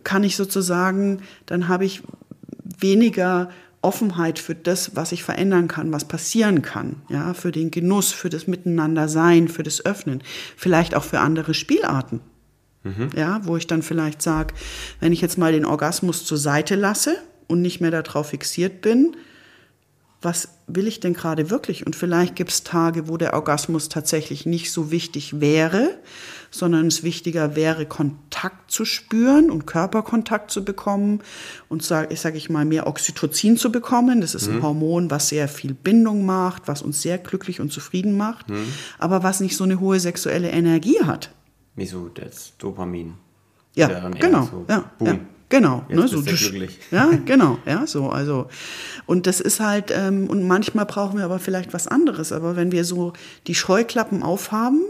kann 0.02 0.24
ich 0.24 0.34
sozusagen, 0.34 1.20
dann 1.46 1.68
habe 1.68 1.84
ich 1.84 2.02
weniger 2.64 3.50
Offenheit 3.82 4.38
für 4.38 4.54
das, 4.54 4.96
was 4.96 5.12
ich 5.12 5.24
verändern 5.24 5.68
kann, 5.68 5.92
was 5.92 6.06
passieren 6.06 6.62
kann, 6.62 7.02
ja, 7.08 7.34
für 7.34 7.52
den 7.52 7.70
Genuss, 7.70 8.12
für 8.12 8.30
das 8.30 8.46
Miteinandersein, 8.46 9.48
für 9.48 9.62
das 9.62 9.84
Öffnen, 9.84 10.22
vielleicht 10.56 10.94
auch 10.94 11.04
für 11.04 11.20
andere 11.20 11.52
Spielarten. 11.54 12.20
Ja, 13.14 13.40
wo 13.44 13.56
ich 13.56 13.68
dann 13.68 13.82
vielleicht 13.82 14.22
sage, 14.22 14.54
wenn 14.98 15.12
ich 15.12 15.20
jetzt 15.20 15.38
mal 15.38 15.52
den 15.52 15.64
Orgasmus 15.64 16.24
zur 16.24 16.38
Seite 16.38 16.74
lasse 16.74 17.16
und 17.46 17.62
nicht 17.62 17.80
mehr 17.80 17.92
darauf 17.92 18.30
fixiert 18.30 18.80
bin, 18.80 19.16
was 20.20 20.48
will 20.66 20.86
ich 20.86 21.00
denn 21.00 21.14
gerade 21.14 21.50
wirklich? 21.50 21.86
Und 21.86 21.96
vielleicht 21.96 22.36
gibt 22.36 22.50
es 22.50 22.64
Tage, 22.64 23.08
wo 23.08 23.16
der 23.16 23.34
Orgasmus 23.34 23.88
tatsächlich 23.88 24.46
nicht 24.46 24.72
so 24.72 24.90
wichtig 24.90 25.40
wäre, 25.40 25.98
sondern 26.50 26.86
es 26.86 27.02
wichtiger 27.02 27.56
wäre, 27.56 27.86
Kontakt 27.86 28.31
zu 28.68 28.84
spüren 28.84 29.50
und 29.50 29.66
Körperkontakt 29.66 30.50
zu 30.50 30.64
bekommen 30.64 31.20
und 31.68 31.82
sag, 31.82 32.12
ich 32.12 32.20
sage 32.20 32.36
ich 32.36 32.50
mal 32.50 32.64
mehr 32.64 32.86
Oxytocin 32.86 33.56
zu 33.56 33.70
bekommen. 33.70 34.20
Das 34.20 34.34
ist 34.34 34.48
ein 34.48 34.62
Hormon, 34.62 35.10
was 35.10 35.28
sehr 35.28 35.48
viel 35.48 35.74
Bindung 35.74 36.24
macht, 36.26 36.66
was 36.66 36.82
uns 36.82 37.02
sehr 37.02 37.18
glücklich 37.18 37.60
und 37.60 37.72
zufrieden 37.72 38.16
macht, 38.16 38.46
aber 38.98 39.22
was 39.22 39.40
nicht 39.40 39.56
so 39.56 39.64
eine 39.64 39.78
hohe 39.80 40.00
sexuelle 40.00 40.50
Energie 40.50 41.02
hat. 41.04 41.30
Wie 41.76 41.86
so 41.86 42.08
das 42.08 42.52
Dopamin. 42.58 43.14
Ja, 43.74 44.08
genau. 44.10 44.42
so, 44.50 44.64
ja, 44.68 44.84
boom. 44.98 45.06
ja, 45.08 45.18
genau. 45.48 45.84
Jetzt 45.88 46.12
du 46.12 46.18
tsch- 46.18 46.50
glücklich. 46.50 46.78
Ja, 46.90 47.08
genau. 47.24 47.56
Ja, 47.64 47.86
so. 47.86 48.10
Also, 48.10 48.48
und 49.06 49.26
das 49.26 49.40
ist 49.40 49.60
halt, 49.60 49.90
ähm, 49.90 50.26
und 50.28 50.46
manchmal 50.46 50.84
brauchen 50.84 51.16
wir 51.18 51.24
aber 51.24 51.38
vielleicht 51.38 51.72
was 51.72 51.88
anderes. 51.88 52.32
Aber 52.32 52.54
wenn 52.56 52.70
wir 52.72 52.84
so 52.84 53.14
die 53.46 53.54
Scheuklappen 53.54 54.22
aufhaben, 54.22 54.82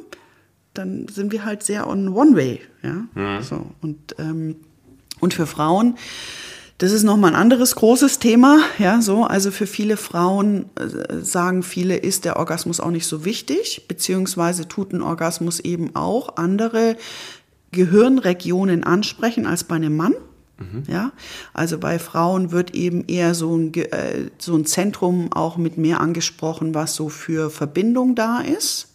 dann 0.74 1.06
sind 1.08 1.32
wir 1.32 1.44
halt 1.44 1.62
sehr 1.62 1.86
on 1.86 2.08
one 2.08 2.36
way. 2.36 2.60
Ja, 2.82 3.04
Mhm. 3.14 3.42
so. 3.42 3.66
Und, 3.80 4.14
ähm, 4.18 4.56
und 5.20 5.34
für 5.34 5.46
Frauen, 5.46 5.96
das 6.78 6.90
ist 6.90 7.04
nochmal 7.04 7.30
ein 7.30 7.40
anderes 7.40 7.76
großes 7.76 8.18
Thema. 8.18 8.58
Ja, 8.78 9.00
so. 9.02 9.24
Also 9.24 9.50
für 9.52 9.66
viele 9.66 9.96
Frauen 9.96 10.64
äh, 10.76 11.20
sagen 11.22 11.62
viele, 11.62 11.96
ist 11.96 12.24
der 12.24 12.36
Orgasmus 12.38 12.80
auch 12.80 12.90
nicht 12.90 13.06
so 13.06 13.24
wichtig, 13.24 13.86
beziehungsweise 13.86 14.66
tut 14.66 14.92
ein 14.92 15.02
Orgasmus 15.02 15.60
eben 15.60 15.94
auch 15.94 16.36
andere 16.36 16.96
Gehirnregionen 17.70 18.84
ansprechen 18.84 19.46
als 19.46 19.64
bei 19.64 19.76
einem 19.76 19.96
Mann. 19.96 20.14
Ja, 20.86 21.10
also 21.54 21.76
bei 21.78 21.98
Frauen 21.98 22.52
wird 22.52 22.72
eben 22.72 23.04
eher 23.08 23.34
so 23.34 23.56
ein, 23.56 23.74
äh, 23.74 24.30
so 24.38 24.54
ein 24.54 24.64
Zentrum 24.64 25.32
auch 25.32 25.56
mit 25.56 25.76
mehr 25.76 26.00
angesprochen, 26.00 26.72
was 26.72 26.94
so 26.94 27.08
für 27.08 27.50
Verbindung 27.50 28.14
da 28.14 28.40
ist, 28.40 28.91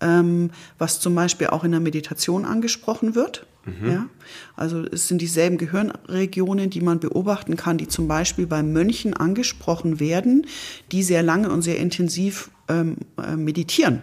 ähm, 0.00 0.50
was 0.78 1.00
zum 1.00 1.14
Beispiel 1.14 1.48
auch 1.48 1.64
in 1.64 1.72
der 1.72 1.80
Meditation 1.80 2.44
angesprochen 2.44 3.14
wird. 3.14 3.46
Ja, 3.86 4.06
also 4.56 4.84
es 4.84 5.08
sind 5.08 5.20
dieselben 5.20 5.58
Gehirnregionen, 5.58 6.70
die 6.70 6.80
man 6.80 7.00
beobachten 7.00 7.56
kann, 7.56 7.76
die 7.76 7.88
zum 7.88 8.08
Beispiel 8.08 8.46
bei 8.46 8.62
Mönchen 8.62 9.14
angesprochen 9.14 10.00
werden, 10.00 10.46
die 10.90 11.02
sehr 11.02 11.22
lange 11.22 11.50
und 11.50 11.62
sehr 11.62 11.78
intensiv 11.78 12.50
ähm, 12.68 12.96
äh, 13.22 13.36
meditieren. 13.36 14.02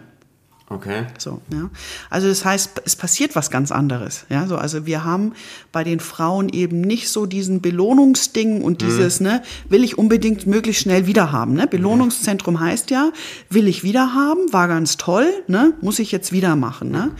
Okay. 0.68 1.06
So, 1.18 1.40
ja. 1.52 1.70
Also 2.10 2.26
das 2.26 2.44
heißt, 2.44 2.82
es 2.84 2.96
passiert 2.96 3.36
was 3.36 3.50
ganz 3.50 3.70
anderes. 3.70 4.24
Ja, 4.28 4.48
so, 4.48 4.56
also 4.56 4.84
wir 4.84 5.04
haben 5.04 5.32
bei 5.70 5.84
den 5.84 6.00
Frauen 6.00 6.48
eben 6.48 6.80
nicht 6.80 7.08
so 7.08 7.24
diesen 7.24 7.60
Belohnungsding 7.60 8.62
und 8.62 8.82
dieses, 8.82 9.20
ne, 9.20 9.42
will 9.68 9.84
ich 9.84 9.96
unbedingt 9.96 10.46
möglichst 10.48 10.82
schnell 10.82 11.06
wieder 11.06 11.30
haben. 11.30 11.54
Ne? 11.54 11.68
Belohnungszentrum 11.68 12.58
heißt 12.58 12.90
ja, 12.90 13.12
will 13.48 13.68
ich 13.68 13.84
wieder 13.84 14.12
haben, 14.14 14.52
war 14.52 14.66
ganz 14.66 14.96
toll, 14.96 15.28
ne, 15.46 15.72
muss 15.82 16.00
ich 16.00 16.10
jetzt 16.10 16.32
wieder 16.32 16.56
machen. 16.56 16.90
Ne? 16.90 17.12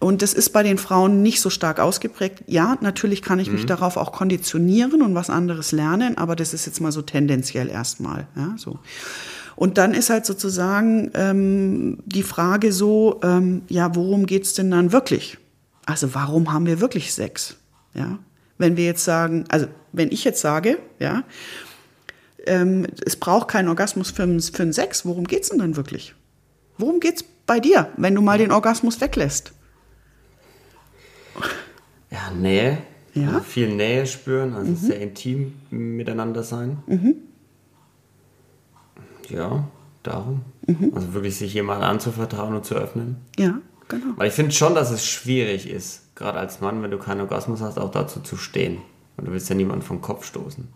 Und 0.00 0.22
das 0.22 0.34
ist 0.34 0.50
bei 0.50 0.64
den 0.64 0.78
Frauen 0.78 1.22
nicht 1.22 1.40
so 1.40 1.50
stark 1.50 1.78
ausgeprägt. 1.78 2.42
Ja, 2.46 2.76
natürlich 2.80 3.22
kann 3.22 3.38
ich 3.38 3.52
mich 3.52 3.66
darauf 3.66 3.98
auch 3.98 4.12
konditionieren 4.12 5.02
und 5.02 5.14
was 5.14 5.30
anderes 5.30 5.72
lernen, 5.72 6.16
aber 6.18 6.34
das 6.34 6.54
ist 6.54 6.66
jetzt 6.66 6.80
mal 6.80 6.90
so 6.90 7.02
tendenziell 7.02 7.68
erstmal. 7.68 8.26
Ja, 8.34 8.54
so. 8.56 8.78
Und 9.60 9.76
dann 9.76 9.92
ist 9.92 10.08
halt 10.08 10.24
sozusagen 10.24 11.10
ähm, 11.12 11.98
die 12.06 12.22
Frage 12.22 12.72
so, 12.72 13.20
ähm, 13.22 13.60
ja, 13.68 13.94
worum 13.94 14.24
geht's 14.24 14.54
denn 14.54 14.70
dann 14.70 14.90
wirklich? 14.90 15.36
Also 15.84 16.14
warum 16.14 16.50
haben 16.50 16.64
wir 16.64 16.80
wirklich 16.80 17.12
Sex? 17.12 17.56
Ja, 17.92 18.18
wenn 18.56 18.78
wir 18.78 18.86
jetzt 18.86 19.04
sagen, 19.04 19.44
also 19.50 19.66
wenn 19.92 20.10
ich 20.12 20.24
jetzt 20.24 20.40
sage, 20.40 20.78
ja, 20.98 21.24
ähm, 22.46 22.86
es 23.04 23.16
braucht 23.16 23.48
keinen 23.48 23.68
Orgasmus 23.68 24.10
für, 24.10 24.22
einen- 24.22 24.40
für 24.40 24.62
einen 24.62 24.72
Sex, 24.72 25.04
worum 25.04 25.24
geht's 25.26 25.50
denn 25.50 25.58
dann 25.58 25.76
wirklich? 25.76 26.14
Worum 26.78 26.98
geht's 26.98 27.22
bei 27.46 27.60
dir, 27.60 27.90
wenn 27.98 28.14
du 28.14 28.22
mal 28.22 28.38
den 28.38 28.52
Orgasmus 28.52 28.98
weglässt? 29.02 29.52
Ja, 32.10 32.30
Nähe. 32.34 32.78
Ja. 33.12 33.22
Mhm. 33.22 33.28
Also 33.28 33.40
viel 33.40 33.68
Nähe 33.74 34.06
spüren, 34.06 34.54
also 34.54 34.74
sehr 34.74 35.00
intim 35.02 35.52
miteinander 35.68 36.44
sein. 36.44 36.78
Ja, 39.30 39.64
darum. 40.02 40.42
Mhm. 40.66 40.92
Also 40.94 41.14
wirklich 41.14 41.36
sich 41.36 41.54
jemand 41.54 41.82
anzuvertrauen 41.82 42.54
und 42.54 42.64
zu 42.64 42.74
öffnen. 42.74 43.16
Ja, 43.38 43.58
genau. 43.88 44.14
Weil 44.16 44.28
ich 44.28 44.34
finde 44.34 44.52
schon, 44.52 44.74
dass 44.74 44.90
es 44.90 45.06
schwierig 45.06 45.68
ist, 45.68 46.14
gerade 46.14 46.38
als 46.38 46.60
Mann, 46.60 46.82
wenn 46.82 46.90
du 46.90 46.98
keinen 46.98 47.20
Orgasmus 47.20 47.60
hast, 47.60 47.78
auch 47.78 47.90
dazu 47.90 48.20
zu 48.20 48.36
stehen. 48.36 48.78
Und 49.16 49.26
du 49.26 49.32
willst 49.32 49.48
ja 49.48 49.54
niemanden 49.54 49.82
vom 49.82 50.00
Kopf 50.00 50.24
stoßen. 50.24 50.68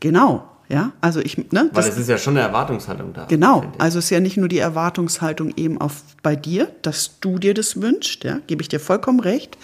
Genau, 0.00 0.44
ja. 0.68 0.92
Also 1.00 1.20
ich, 1.20 1.38
ne, 1.38 1.48
Weil 1.50 1.70
das, 1.72 1.88
es 1.88 1.98
ist 1.98 2.08
ja 2.08 2.18
schon 2.18 2.36
eine 2.36 2.46
Erwartungshaltung 2.46 3.12
da. 3.12 3.24
Genau, 3.24 3.64
also 3.78 3.98
es 3.98 4.06
ist 4.06 4.10
ja 4.10 4.20
nicht 4.20 4.36
nur 4.36 4.48
die 4.48 4.58
Erwartungshaltung 4.58 5.54
eben 5.56 5.80
auf 5.80 6.02
bei 6.22 6.36
dir, 6.36 6.70
dass 6.82 7.20
du 7.20 7.38
dir 7.38 7.54
das 7.54 7.80
wünschst, 7.80 8.24
ja, 8.24 8.40
gebe 8.46 8.62
ich 8.62 8.68
dir 8.68 8.80
vollkommen 8.80 9.20
recht, 9.20 9.56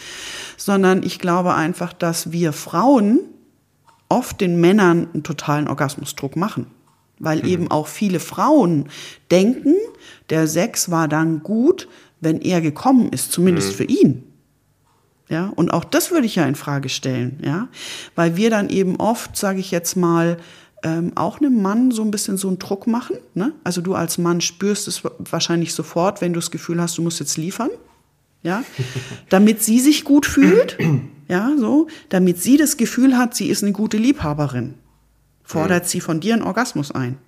sondern 0.56 1.02
ich 1.02 1.18
glaube 1.18 1.54
einfach, 1.54 1.92
dass 1.92 2.32
wir 2.32 2.52
Frauen 2.52 3.20
oft 4.08 4.40
den 4.40 4.60
Männern 4.60 5.08
einen 5.12 5.22
totalen 5.22 5.68
Orgasmusdruck 5.68 6.36
machen, 6.36 6.66
weil 7.22 7.46
eben 7.46 7.70
auch 7.70 7.86
viele 7.86 8.20
Frauen 8.20 8.88
denken, 9.30 9.76
der 10.28 10.46
Sex 10.46 10.90
war 10.90 11.08
dann 11.08 11.42
gut, 11.42 11.88
wenn 12.20 12.40
er 12.40 12.60
gekommen 12.60 13.08
ist, 13.10 13.32
zumindest 13.32 13.72
für 13.74 13.84
ihn. 13.84 14.24
Ja, 15.28 15.50
und 15.54 15.72
auch 15.72 15.84
das 15.84 16.10
würde 16.10 16.26
ich 16.26 16.36
ja 16.36 16.44
in 16.44 16.56
Frage 16.56 16.88
stellen, 16.88 17.40
ja, 17.42 17.68
weil 18.16 18.36
wir 18.36 18.50
dann 18.50 18.68
eben 18.68 18.96
oft, 18.96 19.36
sage 19.36 19.60
ich 19.60 19.70
jetzt 19.70 19.96
mal, 19.96 20.36
ähm, 20.82 21.12
auch 21.14 21.40
einem 21.40 21.62
Mann 21.62 21.90
so 21.90 22.02
ein 22.02 22.10
bisschen 22.10 22.36
so 22.36 22.48
einen 22.48 22.58
Druck 22.58 22.86
machen. 22.86 23.16
Ne? 23.34 23.52
Also 23.64 23.80
du 23.80 23.94
als 23.94 24.18
Mann 24.18 24.40
spürst 24.40 24.88
es 24.88 25.02
wahrscheinlich 25.18 25.74
sofort, 25.74 26.20
wenn 26.20 26.32
du 26.32 26.40
das 26.40 26.50
Gefühl 26.50 26.80
hast, 26.80 26.98
du 26.98 27.02
musst 27.02 27.20
jetzt 27.20 27.36
liefern, 27.36 27.70
ja, 28.42 28.64
damit 29.28 29.62
sie 29.62 29.78
sich 29.78 30.04
gut 30.04 30.26
fühlt, 30.26 30.76
ja, 31.28 31.52
so, 31.56 31.86
damit 32.08 32.42
sie 32.42 32.56
das 32.56 32.76
Gefühl 32.76 33.16
hat, 33.16 33.34
sie 33.34 33.48
ist 33.48 33.62
eine 33.62 33.72
gute 33.72 33.96
Liebhaberin, 33.96 34.74
fordert 35.52 35.88
sie 35.88 36.00
von 36.00 36.20
dir 36.20 36.34
einen 36.34 36.42
Orgasmus 36.42 36.90
ein. 36.92 37.18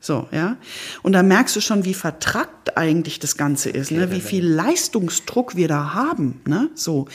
So, 0.00 0.28
ja. 0.32 0.56
Und 1.02 1.12
da 1.12 1.22
merkst 1.22 1.56
du 1.56 1.60
schon, 1.60 1.84
wie 1.84 1.94
vertrackt 1.94 2.76
eigentlich 2.76 3.18
das 3.18 3.36
Ganze 3.36 3.70
ist, 3.70 3.90
ne? 3.90 4.10
wie 4.10 4.20
viel 4.20 4.46
Leistungsdruck 4.46 5.56
wir 5.56 5.68
da 5.68 5.94
haben, 5.94 6.40
ne? 6.46 6.70
So. 6.74 7.06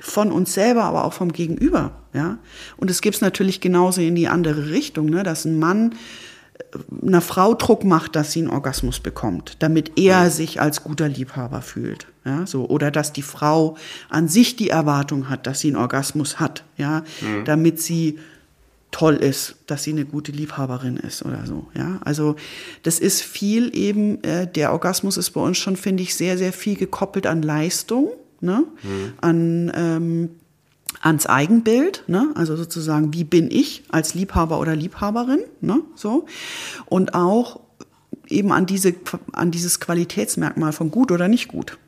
Von 0.00 0.30
uns 0.30 0.54
selber, 0.54 0.84
aber 0.84 1.04
auch 1.04 1.12
vom 1.12 1.32
Gegenüber, 1.32 1.90
ja. 2.12 2.38
Und 2.76 2.88
es 2.88 3.00
gibt's 3.00 3.20
natürlich 3.20 3.60
genauso 3.60 4.00
in 4.00 4.14
die 4.14 4.28
andere 4.28 4.70
Richtung, 4.70 5.06
ne? 5.06 5.24
Dass 5.24 5.44
ein 5.44 5.58
Mann 5.58 5.96
äh, 6.58 7.06
einer 7.06 7.20
Frau 7.20 7.54
Druck 7.54 7.82
macht, 7.82 8.14
dass 8.14 8.30
sie 8.30 8.40
einen 8.40 8.50
Orgasmus 8.50 9.00
bekommt, 9.00 9.56
damit 9.58 9.98
er 9.98 10.30
sich 10.30 10.60
als 10.60 10.84
guter 10.84 11.08
Liebhaber 11.08 11.62
fühlt, 11.62 12.06
ja, 12.24 12.46
so 12.46 12.68
oder 12.68 12.92
dass 12.92 13.12
die 13.12 13.22
Frau 13.22 13.76
an 14.08 14.28
sich 14.28 14.54
die 14.54 14.70
Erwartung 14.70 15.28
hat, 15.28 15.48
dass 15.48 15.58
sie 15.58 15.68
einen 15.68 15.76
Orgasmus 15.76 16.38
hat, 16.38 16.62
ja, 16.76 17.02
damit 17.44 17.80
sie 17.80 18.20
toll 18.90 19.16
ist, 19.16 19.56
dass 19.66 19.82
sie 19.82 19.90
eine 19.90 20.04
gute 20.04 20.32
Liebhaberin 20.32 20.96
ist 20.96 21.24
oder 21.24 21.44
so. 21.46 21.68
Ja, 21.74 21.98
also 22.04 22.36
das 22.82 22.98
ist 22.98 23.22
viel 23.22 23.74
eben. 23.76 24.22
Äh, 24.24 24.46
der 24.46 24.72
Orgasmus 24.72 25.16
ist 25.16 25.30
bei 25.30 25.40
uns 25.40 25.58
schon, 25.58 25.76
finde 25.76 26.02
ich, 26.02 26.14
sehr, 26.14 26.38
sehr 26.38 26.52
viel 26.52 26.76
gekoppelt 26.76 27.26
an 27.26 27.42
Leistung, 27.42 28.10
ne, 28.40 28.64
an 29.20 29.72
ähm, 29.74 30.30
ans 31.00 31.26
Eigenbild, 31.26 32.04
ne? 32.06 32.32
also 32.34 32.56
sozusagen, 32.56 33.12
wie 33.12 33.24
bin 33.24 33.50
ich 33.50 33.84
als 33.90 34.14
Liebhaber 34.14 34.58
oder 34.58 34.74
Liebhaberin, 34.74 35.40
ne? 35.60 35.82
so 35.94 36.26
und 36.86 37.14
auch 37.14 37.60
eben 38.26 38.52
an 38.52 38.66
diese 38.66 38.94
an 39.32 39.50
dieses 39.50 39.80
Qualitätsmerkmal 39.80 40.72
von 40.72 40.90
gut 40.90 41.12
oder 41.12 41.28
nicht 41.28 41.48
gut. 41.48 41.78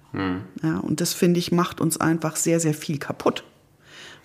Ja, 0.62 0.78
und 0.78 1.00
das 1.00 1.12
finde 1.12 1.38
ich 1.38 1.52
macht 1.52 1.80
uns 1.80 2.00
einfach 2.00 2.34
sehr, 2.34 2.58
sehr 2.58 2.74
viel 2.74 2.98
kaputt. 2.98 3.44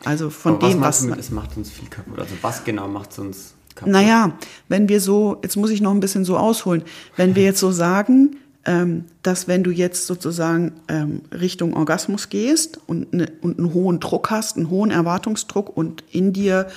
Also 0.03 0.29
von 0.29 0.55
Aber 0.55 0.63
was 0.63 0.71
dem, 0.71 0.81
was 0.81 1.01
du 1.01 1.07
mit, 1.07 1.19
es 1.19 1.31
macht 1.31 1.57
uns 1.57 1.71
viel 1.71 1.89
kaputt? 1.89 2.19
Also 2.19 2.35
was 2.41 2.63
genau 2.63 2.87
macht 2.87 3.11
es 3.11 3.19
uns 3.19 3.53
kaputt? 3.73 3.91
naja, 3.91 4.37
wenn 4.67 4.89
wir 4.89 5.01
so, 5.01 5.37
jetzt 5.43 5.55
muss 5.55 5.69
ich 5.69 5.81
noch 5.81 5.91
ein 5.91 5.99
bisschen 5.99 6.25
so 6.25 6.37
ausholen, 6.37 6.83
wenn 7.15 7.35
wir 7.35 7.43
jetzt 7.43 7.59
so 7.59 7.71
sagen, 7.71 8.37
ähm, 8.65 9.05
dass 9.21 9.47
wenn 9.47 9.63
du 9.63 9.71
jetzt 9.71 10.07
sozusagen 10.07 10.73
ähm, 10.87 11.21
Richtung 11.31 11.75
Orgasmus 11.75 12.29
gehst 12.29 12.79
und, 12.87 13.13
ne, 13.13 13.31
und 13.41 13.59
einen 13.59 13.73
hohen 13.73 13.99
Druck 13.99 14.31
hast, 14.31 14.57
einen 14.57 14.69
hohen 14.69 14.91
Erwartungsdruck 14.91 15.75
und 15.75 16.03
in 16.11 16.33
dir 16.33 16.67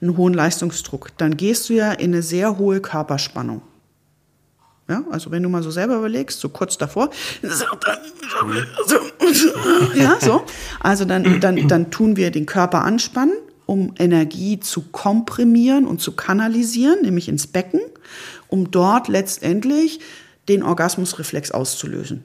einen 0.00 0.16
hohen 0.16 0.34
Leistungsdruck, 0.34 1.10
dann 1.16 1.36
gehst 1.36 1.68
du 1.68 1.74
ja 1.74 1.92
in 1.92 2.12
eine 2.12 2.22
sehr 2.22 2.58
hohe 2.58 2.80
Körperspannung. 2.80 3.62
Ja, 4.88 5.04
also 5.10 5.30
wenn 5.30 5.42
du 5.42 5.50
mal 5.50 5.62
so 5.62 5.70
selber 5.70 5.96
überlegst, 5.96 6.40
so 6.40 6.48
kurz 6.48 6.78
davor, 6.78 7.10
ja, 9.94 10.16
so, 10.20 10.44
also 10.80 11.04
dann, 11.04 11.40
dann, 11.40 11.68
dann 11.68 11.90
tun 11.90 12.16
wir 12.16 12.30
den 12.30 12.46
Körper 12.46 12.84
anspannen, 12.84 13.34
um 13.66 13.92
Energie 13.98 14.60
zu 14.60 14.80
komprimieren 14.90 15.86
und 15.86 16.00
zu 16.00 16.12
kanalisieren, 16.12 17.02
nämlich 17.02 17.28
ins 17.28 17.46
Becken, 17.46 17.80
um 18.48 18.70
dort 18.70 19.08
letztendlich 19.08 20.00
den 20.48 20.62
Orgasmusreflex 20.62 21.50
auszulösen. 21.50 22.24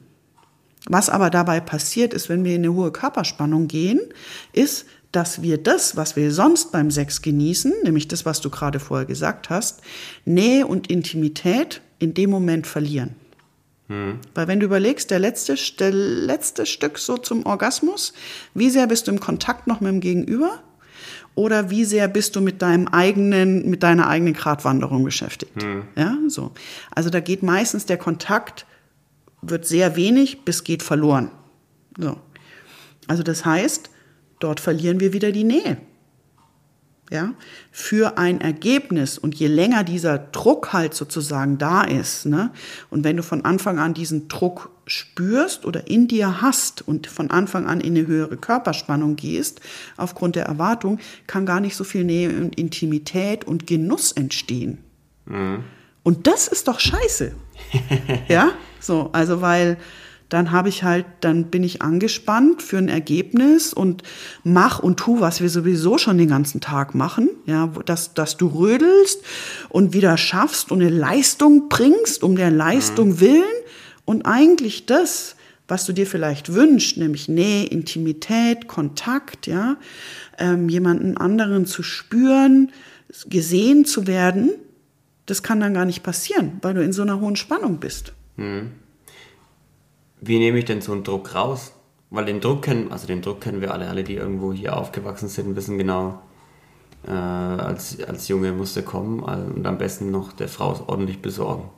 Was 0.86 1.10
aber 1.10 1.28
dabei 1.28 1.60
passiert 1.60 2.14
ist, 2.14 2.30
wenn 2.30 2.44
wir 2.44 2.54
in 2.54 2.62
eine 2.62 2.72
hohe 2.72 2.92
Körperspannung 2.92 3.68
gehen, 3.68 4.00
ist, 4.52 4.86
dass 5.12 5.42
wir 5.42 5.58
das, 5.58 5.96
was 5.96 6.16
wir 6.16 6.32
sonst 6.32 6.72
beim 6.72 6.90
Sex 6.90 7.22
genießen, 7.22 7.72
nämlich 7.84 8.08
das, 8.08 8.24
was 8.26 8.40
du 8.40 8.50
gerade 8.50 8.80
vorher 8.80 9.06
gesagt 9.06 9.48
hast, 9.48 9.80
Nähe 10.24 10.66
und 10.66 10.90
Intimität 10.90 11.82
in 12.04 12.14
dem 12.14 12.30
Moment 12.30 12.66
verlieren. 12.66 13.16
Weil 14.34 14.48
wenn 14.48 14.60
du 14.60 14.66
überlegst, 14.66 15.10
der 15.10 15.18
letzte, 15.18 15.56
der 15.78 15.92
letzte 15.92 16.64
Stück 16.64 16.98
so 16.98 17.18
zum 17.18 17.44
Orgasmus, 17.44 18.14
wie 18.54 18.70
sehr 18.70 18.86
bist 18.86 19.06
du 19.06 19.12
im 19.12 19.20
Kontakt 19.20 19.66
noch 19.66 19.80
mit 19.80 19.92
dem 19.92 20.00
Gegenüber? 20.00 20.62
Oder 21.34 21.68
wie 21.68 21.84
sehr 21.84 22.08
bist 22.08 22.34
du 22.34 22.40
mit 22.40 22.62
deinem 22.62 22.88
eigenen, 22.88 23.68
mit 23.68 23.82
deiner 23.82 24.08
eigenen 24.08 24.32
Gratwanderung 24.32 25.04
beschäftigt? 25.04 25.52
Ja, 25.96 26.16
so. 26.28 26.52
Also 26.92 27.10
da 27.10 27.20
geht 27.20 27.42
meistens 27.42 27.84
der 27.84 27.98
Kontakt, 27.98 28.64
wird 29.42 29.66
sehr 29.66 29.96
wenig 29.96 30.44
bis 30.44 30.64
geht 30.64 30.82
verloren. 30.82 31.30
So. 31.98 32.16
Also 33.06 33.22
das 33.22 33.44
heißt, 33.44 33.90
dort 34.38 34.60
verlieren 34.60 35.00
wir 35.00 35.12
wieder 35.12 35.30
die 35.30 35.44
Nähe. 35.44 35.76
Ja, 37.10 37.34
für 37.70 38.16
ein 38.16 38.40
Ergebnis 38.40 39.18
und 39.18 39.34
je 39.34 39.46
länger 39.46 39.84
dieser 39.84 40.18
Druck 40.18 40.72
halt 40.72 40.94
sozusagen 40.94 41.58
da 41.58 41.82
ist, 41.82 42.24
ne, 42.24 42.50
und 42.88 43.04
wenn 43.04 43.18
du 43.18 43.22
von 43.22 43.44
Anfang 43.44 43.78
an 43.78 43.92
diesen 43.92 44.26
Druck 44.28 44.70
spürst 44.86 45.66
oder 45.66 45.86
in 45.86 46.08
dir 46.08 46.40
hast 46.40 46.86
und 46.86 47.06
von 47.06 47.30
Anfang 47.30 47.66
an 47.66 47.80
in 47.80 47.96
eine 47.96 48.06
höhere 48.06 48.38
Körperspannung 48.38 49.16
gehst, 49.16 49.60
aufgrund 49.98 50.34
der 50.36 50.46
Erwartung, 50.46 50.98
kann 51.26 51.46
gar 51.46 51.60
nicht 51.60 51.76
so 51.76 51.84
viel 51.84 52.04
Nähe 52.04 52.30
und 52.30 52.58
Intimität 52.58 53.44
und 53.44 53.66
Genuss 53.66 54.12
entstehen. 54.12 54.78
Und 56.02 56.26
das 56.26 56.48
ist 56.48 56.68
doch 56.68 56.80
scheiße. 56.80 57.32
ja, 58.28 58.52
so, 58.80 59.10
also 59.12 59.40
weil 59.40 59.78
dann 60.28 60.50
habe 60.50 60.68
ich 60.68 60.82
halt, 60.82 61.06
dann 61.20 61.44
bin 61.50 61.62
ich 61.62 61.82
angespannt 61.82 62.62
für 62.62 62.78
ein 62.78 62.88
Ergebnis 62.88 63.72
und 63.72 64.02
mach 64.42 64.78
und 64.78 64.98
tu, 64.98 65.20
was 65.20 65.40
wir 65.40 65.48
sowieso 65.48 65.98
schon 65.98 66.18
den 66.18 66.28
ganzen 66.28 66.60
Tag 66.60 66.94
machen, 66.94 67.30
ja, 67.46 67.70
dass, 67.84 68.14
dass 68.14 68.36
du 68.36 68.46
rödelst 68.46 69.22
und 69.68 69.92
wieder 69.92 70.16
schaffst 70.16 70.72
und 70.72 70.80
eine 70.80 70.90
Leistung 70.90 71.68
bringst, 71.68 72.22
um 72.22 72.36
der 72.36 72.50
Leistung 72.50 73.20
willen. 73.20 73.42
Und 74.04 74.26
eigentlich 74.26 74.86
das, 74.86 75.36
was 75.68 75.86
du 75.86 75.92
dir 75.92 76.06
vielleicht 76.06 76.52
wünschst, 76.52 76.96
nämlich 76.96 77.28
Nähe, 77.28 77.66
Intimität, 77.66 78.66
Kontakt, 78.66 79.46
ja, 79.46 79.76
ähm, 80.38 80.68
jemanden 80.68 81.16
anderen 81.16 81.66
zu 81.66 81.82
spüren, 81.82 82.72
gesehen 83.26 83.84
zu 83.84 84.06
werden, 84.06 84.50
das 85.26 85.42
kann 85.42 85.60
dann 85.60 85.74
gar 85.74 85.84
nicht 85.84 86.02
passieren, 86.02 86.58
weil 86.60 86.74
du 86.74 86.82
in 86.82 86.92
so 86.92 87.02
einer 87.02 87.20
hohen 87.20 87.36
Spannung 87.36 87.78
bist. 87.78 88.12
Wie 90.26 90.38
nehme 90.38 90.58
ich 90.58 90.64
denn 90.64 90.80
so 90.80 90.92
einen 90.92 91.04
Druck 91.04 91.34
raus? 91.34 91.72
Weil 92.10 92.26
den 92.26 92.40
Druck 92.40 92.62
kennen, 92.62 92.92
also 92.92 93.06
den 93.06 93.22
Druck 93.22 93.40
kennen 93.40 93.60
wir 93.60 93.72
alle, 93.72 93.88
alle, 93.88 94.04
die 94.04 94.14
irgendwo 94.14 94.52
hier 94.52 94.76
aufgewachsen 94.76 95.28
sind, 95.28 95.56
wissen 95.56 95.78
genau, 95.78 96.20
äh, 97.06 97.10
als, 97.10 98.02
als 98.04 98.28
Junge 98.28 98.52
musste 98.52 98.82
kommen 98.82 99.20
und 99.20 99.66
am 99.66 99.78
besten 99.78 100.10
noch 100.10 100.32
der 100.32 100.48
Frau 100.48 100.78
ordentlich 100.86 101.20
besorgen, 101.20 101.68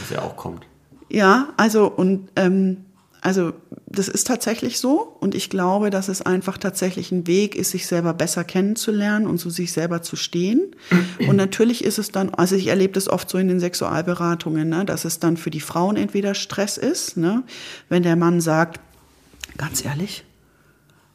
dass 0.00 0.10
er 0.12 0.24
auch 0.24 0.36
kommt. 0.36 0.66
Ja, 1.08 1.48
also 1.56 1.86
und 1.86 2.30
ähm, 2.36 2.84
also 3.24 3.54
das 3.86 4.08
ist 4.08 4.26
tatsächlich 4.26 4.78
so 4.78 5.16
und 5.18 5.34
ich 5.34 5.48
glaube, 5.48 5.88
dass 5.88 6.08
es 6.08 6.20
einfach 6.20 6.58
tatsächlich 6.58 7.10
ein 7.10 7.26
Weg 7.26 7.54
ist, 7.54 7.70
sich 7.70 7.86
selber 7.86 8.12
besser 8.12 8.44
kennenzulernen 8.44 9.26
und 9.26 9.38
zu 9.38 9.48
sich 9.48 9.72
selber 9.72 10.02
zu 10.02 10.14
stehen. 10.14 10.76
Und 11.26 11.36
natürlich 11.36 11.84
ist 11.84 11.98
es 11.98 12.10
dann, 12.12 12.34
also 12.34 12.54
ich 12.54 12.66
erlebe 12.66 12.92
das 12.92 13.08
oft 13.08 13.30
so 13.30 13.38
in 13.38 13.48
den 13.48 13.60
Sexualberatungen, 13.60 14.68
ne, 14.68 14.84
dass 14.84 15.06
es 15.06 15.20
dann 15.20 15.38
für 15.38 15.48
die 15.48 15.60
Frauen 15.60 15.96
entweder 15.96 16.34
Stress 16.34 16.76
ist, 16.76 17.16
ne, 17.16 17.44
wenn 17.88 18.02
der 18.02 18.16
Mann 18.16 18.42
sagt, 18.42 18.78
ganz 19.56 19.82
ehrlich, 19.82 20.24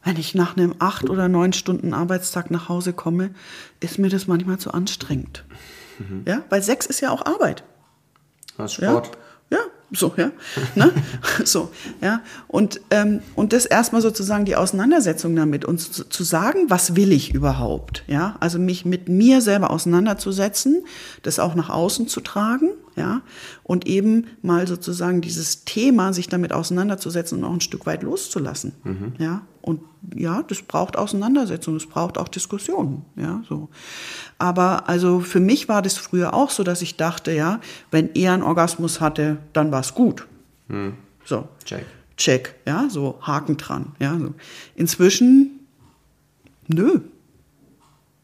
wenn 0.04 0.18
ich 0.18 0.34
nach 0.34 0.58
einem 0.58 0.74
acht 0.80 1.12
oder 1.12 1.28
neun 1.28 1.54
Stunden 1.54 1.94
Arbeitstag 1.94 2.50
nach 2.50 2.70
Hause 2.70 2.94
komme, 2.94 3.36
ist 3.82 4.00
mir 4.00 4.10
das 4.10 4.25
manchmal 4.25 4.58
zu 4.58 4.72
anstrengend. 4.72 5.46
Mhm. 6.00 6.24
Ja, 6.25 6.42
weil 6.50 6.63
Sex 6.63 6.88
ist 6.88 7.01
ja 7.01 7.12
auch 7.12 7.24
Arbeit. 7.24 7.63
Das 8.58 8.72
ist 8.72 8.78
Sport. 8.78 9.06
Ja, 9.06 9.12
ja 9.12 9.29
so, 9.91 10.13
ja. 10.17 10.31
ne? 10.75 10.91
so, 11.43 11.72
ja. 12.01 12.22
Und, 12.48 12.81
ähm, 12.91 13.22
und 13.36 13.53
das 13.53 13.65
erstmal 13.65 14.01
sozusagen 14.01 14.46
die 14.46 14.55
Auseinandersetzung 14.55 15.36
damit, 15.36 15.65
uns 15.65 15.91
zu, 15.91 16.08
zu, 16.08 16.24
sagen, 16.24 16.69
was 16.69 16.96
will 16.96 17.12
ich 17.12 17.34
überhaupt, 17.34 18.03
ja. 18.08 18.36
Also 18.39 18.60
mich 18.60 18.86
mit 18.86 19.10
mir 19.10 19.41
selber 19.41 19.72
auseinanderzusetzen, 19.72 20.84
das 21.24 21.39
auch 21.39 21.55
nach 21.55 21.69
außen 21.69 22.08
zu 22.08 22.22
tragen, 22.22 22.69
ja. 22.96 23.22
Und 23.63 23.88
eben 23.88 24.27
mal 24.41 24.67
sozusagen 24.67 25.22
dieses 25.22 25.65
Thema, 25.65 26.13
sich 26.13 26.27
damit 26.29 26.53
auseinanderzusetzen 26.53 27.39
und 27.39 27.46
auch 27.46 27.53
ein 27.53 27.62
Stück 27.62 27.86
weit 27.86 28.03
loszulassen, 28.03 28.74
mhm. 28.84 29.13
ja. 29.17 29.41
Und 29.62 29.82
ja, 30.16 30.44
das 30.44 30.62
braucht 30.62 30.98
Auseinandersetzung, 30.98 31.75
es 31.75 31.86
braucht 31.86 32.18
auch 32.18 32.28
Diskussionen, 32.30 33.04
ja, 33.16 33.42
so. 33.48 33.70
Aber 34.38 34.88
also 34.88 35.20
für 35.20 35.39
mich 35.39 35.68
war 35.68 35.82
das 35.82 35.98
früher 35.98 36.34
auch 36.34 36.50
so, 36.50 36.63
dass 36.63 36.82
ich 36.82 36.96
dachte, 36.96 37.32
ja, 37.32 37.60
wenn 37.92 38.13
er 38.16 38.34
einen 38.34 38.44
Orgasmus 38.44 39.01
hatte, 39.01 39.38
dann 39.54 39.72
war 39.72 39.82
es 39.82 39.94
gut. 39.94 40.28
Hm. 40.70 40.94
So. 41.25 41.48
Check. 41.66 41.86
Check, 42.18 42.56
ja, 42.66 42.89
so 42.89 43.20
Haken 43.22 43.58
dran, 43.58 43.94
ja. 44.00 44.18
So. 44.18 44.34
Inzwischen, 44.75 45.68
nö. 46.68 47.01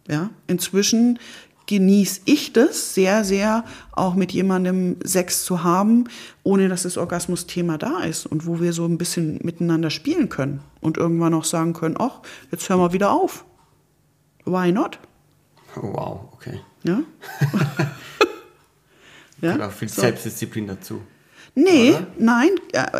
Ja, 0.07 0.29
inzwischen 0.47 1.19
genieße 1.67 2.21
ich 2.25 2.53
das 2.53 2.93
sehr, 2.93 3.23
sehr, 3.23 3.65
auch 3.91 4.15
mit 4.15 4.31
jemandem 4.31 4.97
Sex 5.03 5.45
zu 5.45 5.63
haben, 5.63 6.05
ohne 6.43 6.69
dass 6.69 6.83
das 6.83 6.97
Orgasmus-Thema 6.97 7.77
da 7.77 8.01
ist 8.01 8.25
und 8.25 8.45
wo 8.45 8.59
wir 8.59 8.73
so 8.73 8.85
ein 8.85 8.97
bisschen 8.97 9.39
miteinander 9.43 9.89
spielen 9.89 10.29
können 10.29 10.61
und 10.81 10.97
irgendwann 10.97 11.33
auch 11.33 11.45
sagen 11.45 11.73
können, 11.73 11.95
ach, 11.97 12.21
jetzt 12.51 12.69
hören 12.69 12.79
wir 12.79 12.93
wieder 12.93 13.11
auf. 13.11 13.45
Why 14.45 14.71
not? 14.71 14.99
Oh, 15.77 15.93
wow, 15.93 16.29
okay. 16.33 16.59
Ja? 16.83 17.01
ja? 19.41 19.67
Auch 19.67 19.71
viel 19.71 19.89
so. 19.89 20.01
Selbstdisziplin 20.01 20.67
dazu. 20.67 21.01
Nee, 21.55 21.91
Oder? 21.91 22.07
nein, 22.19 22.49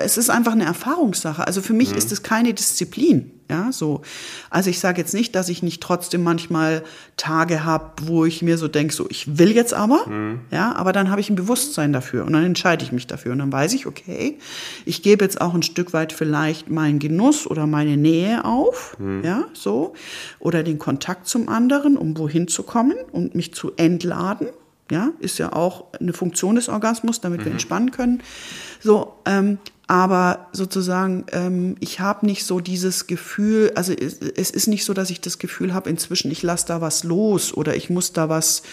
es 0.02 0.18
ist 0.18 0.30
einfach 0.30 0.54
eine 0.54 0.64
Erfahrungssache. 0.64 1.46
Also 1.46 1.62
für 1.62 1.74
mich 1.74 1.92
mhm. 1.92 1.98
ist 1.98 2.12
es 2.12 2.24
keine 2.24 2.54
Disziplin. 2.54 3.32
Ja, 3.50 3.72
so. 3.72 4.02
Also 4.50 4.72
ich 4.72 4.80
sage 4.80 5.00
jetzt 5.00 5.14
nicht, 5.14 5.36
dass 5.36 5.50
ich 5.50 5.62
nicht 5.62 5.82
trotzdem 5.82 6.24
manchmal 6.24 6.84
Tage 7.16 7.64
habe, 7.64 7.92
wo 8.08 8.26
ich 8.26 8.42
mir 8.42 8.58
so 8.58 8.68
denke, 8.68 8.92
so 8.92 9.06
ich 9.10 9.38
will 9.38 9.52
jetzt 9.52 9.74
aber, 9.74 10.08
mhm. 10.08 10.40
ja, 10.50 10.74
aber 10.76 10.94
dann 10.94 11.12
habe 11.12 11.22
ich 11.22 11.30
ein 11.30 11.36
Bewusstsein 11.36 11.94
dafür 11.94 12.26
und 12.26 12.34
dann 12.34 12.44
entscheide 12.44 12.84
ich 12.84 12.92
mich 12.92 13.06
dafür 13.06 13.34
und 13.34 13.40
dann 13.40 13.52
weiß 13.52 13.74
ich, 13.74 13.86
okay, 13.86 14.40
ich 14.86 15.04
gebe 15.04 15.24
jetzt 15.24 15.40
auch 15.42 15.54
ein 15.54 15.62
Stück 15.62 15.94
weit 15.94 16.12
vielleicht 16.12 16.72
meinen 16.72 16.98
Genuss 16.98 17.46
oder 17.46 17.68
meine 17.68 17.98
Nähe 17.98 18.46
auf, 18.46 18.98
mhm. 18.98 19.24
ja, 19.24 19.46
so, 19.54 19.94
oder 20.40 20.64
den 20.64 20.80
Kontakt 20.80 21.28
zum 21.28 21.48
anderen, 21.48 21.98
um 21.98 22.18
wohin 22.18 22.48
zu 22.48 22.64
kommen 22.64 22.98
und 23.12 23.36
mich 23.36 23.54
zu 23.54 23.74
entladen, 23.76 24.48
ja, 24.92 25.10
ist 25.20 25.38
ja 25.40 25.54
auch 25.54 25.86
eine 26.00 26.14
Funktion 26.14 26.56
des 26.56 26.70
Orgasmus, 26.70 27.22
damit 27.22 27.42
mhm. 27.42 27.46
wir 27.46 27.52
entspannen 27.54 27.92
können. 27.92 28.22
So, 28.80 29.14
ähm, 29.26 29.58
aber 29.88 30.48
sozusagen, 30.52 31.26
ähm, 31.32 31.76
ich 31.80 32.00
habe 32.00 32.26
nicht 32.26 32.44
so 32.46 32.60
dieses 32.60 33.08
Gefühl, 33.08 33.72
also 33.76 33.94
es, 33.94 34.20
es, 34.20 34.50
ist 34.50 34.68
nicht 34.68 34.84
so, 34.84 34.94
dass 34.94 35.12
ich 35.12 35.22
das 35.22 35.38
Gefühl 35.38 35.74
habe, 35.74 35.90
inzwischen, 35.90 36.32
ich 36.32 36.42
lasse 36.42 36.66
da 36.68 36.82
was 36.82 37.04
los 37.04 37.54
oder 37.54 37.76
ich 37.76 37.90
muss 37.90 38.12
da 38.12 38.28
was 38.28 38.64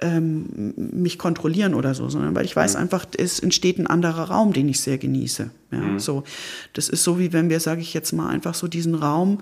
ähm, 0.00 0.72
mich 0.76 1.18
kontrollieren 1.18 1.74
oder 1.74 1.94
so, 1.94 2.08
sondern 2.08 2.34
weil 2.36 2.44
ich 2.44 2.54
weiß 2.54 2.74
mhm. 2.74 2.80
einfach, 2.80 3.06
es 3.16 3.40
entsteht 3.40 3.78
ein 3.78 3.88
anderer 3.88 4.24
Raum, 4.24 4.52
den 4.52 4.68
ich 4.68 4.80
sehr 4.80 4.98
genieße. 4.98 5.50
Ja, 5.72 5.78
mhm. 5.78 5.98
so, 5.98 6.22
das 6.74 6.88
ist 6.88 7.02
so 7.02 7.18
wie 7.18 7.32
wenn 7.32 7.50
wir, 7.50 7.58
sage 7.58 7.80
ich 7.80 7.92
jetzt 7.92 8.12
mal, 8.12 8.28
einfach 8.28 8.54
so 8.54 8.68
diesen 8.68 8.94
Raum 8.94 9.38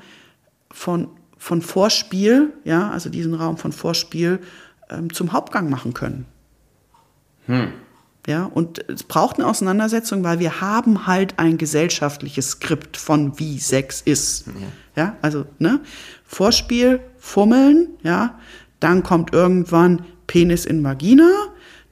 von, 0.71 1.09
von 1.37 1.61
Vorspiel, 1.61 2.53
ja, 2.65 2.91
also 2.91 3.11
diesen 3.11 3.35
Raum 3.35 3.59
von 3.59 3.73
Vorspiel 3.73 4.39
ähm, 4.89 5.13
zum 5.13 5.33
Hauptgang 5.33 5.69
machen 5.69 5.93
können. 5.93 6.25
Hm. 7.47 7.73
Ja, 8.27 8.45
und 8.45 8.87
es 8.91 9.03
braucht 9.03 9.39
eine 9.39 9.49
Auseinandersetzung, 9.49 10.23
weil 10.25 10.39
wir 10.41 10.61
haben 10.61 11.07
halt 11.07 11.39
ein 11.39 11.57
gesellschaftliches 11.57 12.51
Skript 12.51 12.97
von 12.97 13.39
wie 13.39 13.59
Sex 13.59 14.03
ist. 14.03 14.47
Ja, 14.95 15.03
ja 15.05 15.17
also, 15.23 15.47
ne? 15.59 15.81
Vorspiel, 16.25 17.01
Fummeln, 17.19 17.89
ja, 18.03 18.39
dann 18.79 19.03
kommt 19.03 19.33
irgendwann 19.33 20.05
Penis 20.27 20.65
in 20.65 20.85
Vagina, 20.85 21.31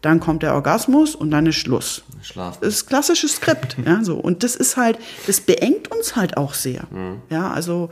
dann 0.00 0.20
kommt 0.20 0.42
der 0.42 0.54
Orgasmus 0.54 1.14
und 1.14 1.30
dann 1.30 1.46
ist 1.46 1.56
Schluss. 1.56 2.02
Schlaf. 2.22 2.60
Das 2.60 2.74
ist 2.74 2.86
klassisches 2.86 3.36
Skript, 3.36 3.76
ja, 3.84 4.04
so. 4.04 4.16
Und 4.16 4.44
das 4.44 4.54
ist 4.54 4.76
halt, 4.76 4.98
das 5.26 5.40
beengt 5.40 5.90
uns 5.90 6.14
halt 6.14 6.36
auch 6.36 6.54
sehr. 6.54 6.84
Mhm. 6.90 7.22
Ja, 7.30 7.50
also, 7.50 7.90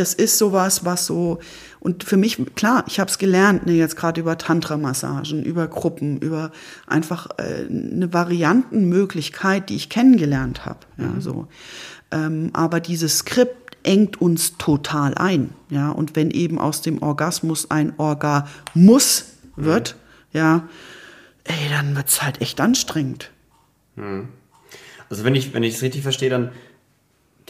das 0.00 0.14
ist 0.14 0.38
sowas, 0.38 0.84
was 0.84 1.04
so, 1.04 1.40
und 1.78 2.04
für 2.04 2.16
mich, 2.16 2.38
klar, 2.54 2.84
ich 2.86 2.98
habe 2.98 3.10
es 3.10 3.18
gelernt, 3.18 3.66
ne, 3.66 3.72
jetzt 3.72 3.96
gerade 3.96 4.20
über 4.20 4.38
Tantra-Massagen, 4.38 5.44
über 5.44 5.68
Gruppen, 5.68 6.18
über 6.18 6.52
einfach 6.86 7.28
äh, 7.36 7.66
eine 7.68 8.12
Variantenmöglichkeit, 8.12 9.68
die 9.68 9.76
ich 9.76 9.90
kennengelernt 9.90 10.64
habe. 10.64 10.80
Ja, 10.96 11.08
mhm. 11.08 11.20
so. 11.20 11.48
Ähm, 12.10 12.50
aber 12.54 12.80
dieses 12.80 13.18
Skript 13.18 13.76
engt 13.82 14.20
uns 14.20 14.56
total 14.56 15.14
ein. 15.14 15.50
Ja, 15.68 15.90
und 15.90 16.16
wenn 16.16 16.30
eben 16.30 16.58
aus 16.58 16.80
dem 16.80 17.02
Orgasmus 17.02 17.70
ein 17.70 17.92
Orgamus 17.98 19.26
wird, 19.56 19.96
mhm. 20.32 20.38
ja, 20.38 20.68
ey, 21.44 21.68
dann 21.68 21.94
wird's 21.94 22.22
halt 22.22 22.40
echt 22.40 22.58
anstrengend. 22.60 23.30
Mhm. 23.96 24.28
Also 25.10 25.24
wenn 25.24 25.34
ich, 25.34 25.52
wenn 25.52 25.62
ich 25.62 25.74
es 25.74 25.82
richtig 25.82 26.02
verstehe, 26.02 26.30
dann 26.30 26.52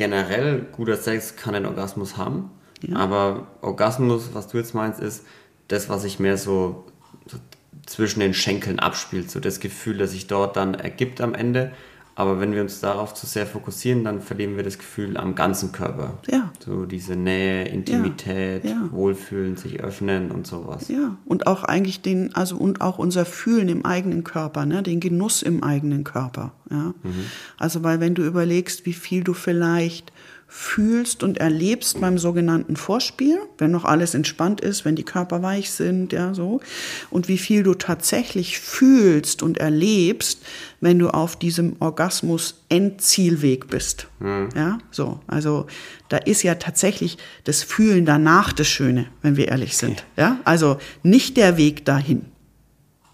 generell 0.00 0.66
guter 0.72 0.96
Sex 0.96 1.36
kann 1.36 1.54
einen 1.54 1.66
Orgasmus 1.66 2.16
haben. 2.16 2.50
Ja. 2.80 2.96
Aber 2.96 3.48
Orgasmus, 3.60 4.30
was 4.32 4.48
du 4.48 4.56
jetzt 4.56 4.74
meinst, 4.74 4.98
ist 4.98 5.26
das, 5.68 5.90
was 5.90 6.00
sich 6.00 6.18
mehr 6.18 6.38
so, 6.38 6.86
so, 7.26 7.36
zwischen 7.84 8.20
den 8.20 8.32
Schenkeln 8.32 8.78
abspielt. 8.78 9.30
So 9.30 9.40
das 9.40 9.60
Gefühl, 9.60 9.98
das 9.98 10.12
sich 10.12 10.26
dort 10.26 10.56
dann 10.56 10.72
ergibt 10.72 11.20
am 11.20 11.34
Ende. 11.34 11.72
Aber 12.20 12.38
wenn 12.38 12.52
wir 12.52 12.60
uns 12.60 12.80
darauf 12.80 13.14
zu 13.14 13.24
sehr 13.24 13.46
fokussieren, 13.46 14.04
dann 14.04 14.20
verlieren 14.20 14.54
wir 14.54 14.62
das 14.62 14.76
Gefühl 14.76 15.16
am 15.16 15.34
ganzen 15.34 15.72
Körper. 15.72 16.18
Ja. 16.30 16.52
So 16.62 16.84
diese 16.84 17.16
Nähe, 17.16 17.66
Intimität, 17.66 18.62
ja. 18.62 18.72
Ja. 18.72 18.88
Wohlfühlen, 18.92 19.56
sich 19.56 19.80
öffnen 19.80 20.30
und 20.30 20.46
sowas. 20.46 20.88
Ja, 20.88 21.16
und 21.24 21.46
auch 21.46 21.64
eigentlich 21.64 22.02
den, 22.02 22.34
also 22.34 22.58
und 22.58 22.82
auch 22.82 22.98
unser 22.98 23.24
Fühlen 23.24 23.70
im 23.70 23.86
eigenen 23.86 24.22
Körper, 24.22 24.66
ne, 24.66 24.82
den 24.82 25.00
Genuss 25.00 25.40
im 25.40 25.62
eigenen 25.62 26.04
Körper. 26.04 26.52
Ja. 26.70 26.92
Mhm. 27.02 27.24
Also 27.56 27.82
weil 27.84 28.00
wenn 28.00 28.14
du 28.14 28.22
überlegst, 28.22 28.84
wie 28.84 28.92
viel 28.92 29.24
du 29.24 29.32
vielleicht 29.32 30.12
fühlst 30.52 31.22
und 31.22 31.38
erlebst 31.38 32.00
beim 32.00 32.18
sogenannten 32.18 32.74
Vorspiel, 32.74 33.38
wenn 33.58 33.70
noch 33.70 33.84
alles 33.84 34.14
entspannt 34.14 34.60
ist, 34.60 34.84
wenn 34.84 34.96
die 34.96 35.04
Körper 35.04 35.42
weich 35.42 35.70
sind, 35.70 36.12
ja, 36.12 36.34
so. 36.34 36.60
Und 37.08 37.28
wie 37.28 37.38
viel 37.38 37.62
du 37.62 37.74
tatsächlich 37.74 38.58
fühlst 38.58 39.44
und 39.44 39.58
erlebst, 39.58 40.42
wenn 40.80 40.98
du 40.98 41.10
auf 41.10 41.36
diesem 41.36 41.76
Orgasmus 41.78 42.64
Endzielweg 42.68 43.68
bist. 43.68 44.08
Mhm. 44.18 44.48
Ja, 44.56 44.78
so. 44.90 45.20
Also, 45.28 45.68
da 46.08 46.16
ist 46.16 46.42
ja 46.42 46.56
tatsächlich 46.56 47.16
das 47.44 47.62
Fühlen 47.62 48.04
danach 48.04 48.52
das 48.52 48.66
Schöne, 48.66 49.06
wenn 49.22 49.36
wir 49.36 49.48
ehrlich 49.48 49.76
sind. 49.76 50.04
Ja, 50.16 50.40
also 50.44 50.78
nicht 51.04 51.36
der 51.36 51.58
Weg 51.58 51.84
dahin 51.84 52.24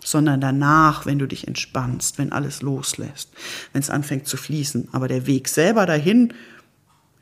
sondern 0.06 0.40
danach, 0.40 1.04
wenn 1.04 1.18
du 1.18 1.26
dich 1.26 1.48
entspannst, 1.48 2.16
wenn 2.16 2.30
alles 2.30 2.62
loslässt, 2.62 3.32
wenn 3.72 3.82
es 3.82 3.90
anfängt 3.90 4.28
zu 4.28 4.36
fließen. 4.36 4.90
Aber 4.92 5.08
der 5.08 5.26
Weg 5.26 5.48
selber 5.48 5.84
dahin, 5.84 6.32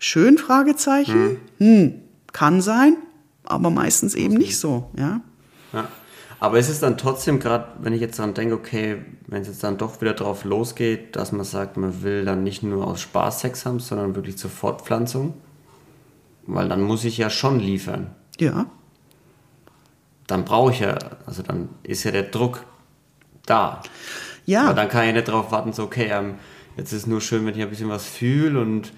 Schön? 0.06 0.36
Fragezeichen. 0.36 1.38
Hm. 1.56 1.66
Hm, 1.66 2.00
kann 2.30 2.60
sein, 2.60 2.98
aber 3.42 3.70
meistens 3.70 4.14
eben 4.14 4.34
nicht 4.34 4.58
so, 4.58 4.90
ja. 4.98 5.22
ja. 5.72 5.88
Aber 6.40 6.58
ist 6.58 6.68
es 6.68 6.78
dann 6.78 6.98
trotzdem 6.98 7.40
gerade, 7.40 7.68
wenn 7.80 7.94
ich 7.94 8.02
jetzt 8.02 8.18
daran 8.18 8.34
denke, 8.34 8.54
okay, 8.54 8.98
wenn 9.28 9.40
es 9.40 9.48
jetzt 9.48 9.64
dann 9.64 9.78
doch 9.78 10.02
wieder 10.02 10.12
drauf 10.12 10.44
losgeht, 10.44 11.16
dass 11.16 11.32
man 11.32 11.46
sagt, 11.46 11.78
man 11.78 12.02
will 12.02 12.26
dann 12.26 12.42
nicht 12.42 12.62
nur 12.62 12.86
aus 12.86 13.00
Spaß 13.00 13.40
Sex 13.40 13.64
haben, 13.64 13.80
sondern 13.80 14.14
wirklich 14.14 14.36
zur 14.36 14.50
Fortpflanzung? 14.50 15.32
Weil 16.46 16.68
dann 16.68 16.82
muss 16.82 17.04
ich 17.04 17.16
ja 17.16 17.30
schon 17.30 17.58
liefern. 17.58 18.08
Ja. 18.38 18.66
Dann 20.26 20.44
brauche 20.44 20.72
ich 20.72 20.80
ja, 20.80 20.98
also 21.24 21.42
dann 21.42 21.70
ist 21.82 22.04
ja 22.04 22.10
der 22.10 22.24
Druck 22.24 22.66
da. 23.46 23.80
Ja. 24.44 24.64
Aber 24.64 24.74
dann 24.74 24.90
kann 24.90 25.08
ich 25.08 25.14
nicht 25.14 25.28
darauf 25.28 25.50
warten, 25.50 25.72
so, 25.72 25.84
okay, 25.84 26.10
ähm, 26.12 26.34
Jetzt 26.76 26.92
ist 26.92 27.02
es 27.02 27.06
nur 27.06 27.20
schön, 27.20 27.46
wenn 27.46 27.54
ich 27.54 27.62
ein 27.62 27.70
bisschen 27.70 27.88
was 27.88 28.06
fühle 28.06 28.60
und 28.60 28.92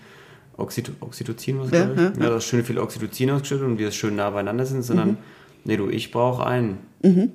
Oxyto 0.57 0.93
Oxytocin, 1.01 1.59
was 1.61 1.71
Ja, 1.71 1.85
glaube 1.87 1.93
ich. 1.95 1.99
ja, 2.01 2.05
Ja, 2.17 2.23
ja. 2.25 2.31
da 2.31 2.37
ist 2.39 2.45
schön 2.45 2.65
viel 2.65 2.79
Oxytocin 2.79 3.31
ausgeschüttet 3.31 3.67
und 3.67 3.79
wir 3.79 3.91
schön 3.91 4.17
nah 4.17 4.31
beieinander 4.31 4.65
sind, 4.67 4.83
sondern 4.83 5.11
Mhm. 5.11 5.17
nee, 5.65 5.77
du, 5.77 5.89
ich 5.89 6.11
brauche 6.11 6.47
einen. 6.47 6.79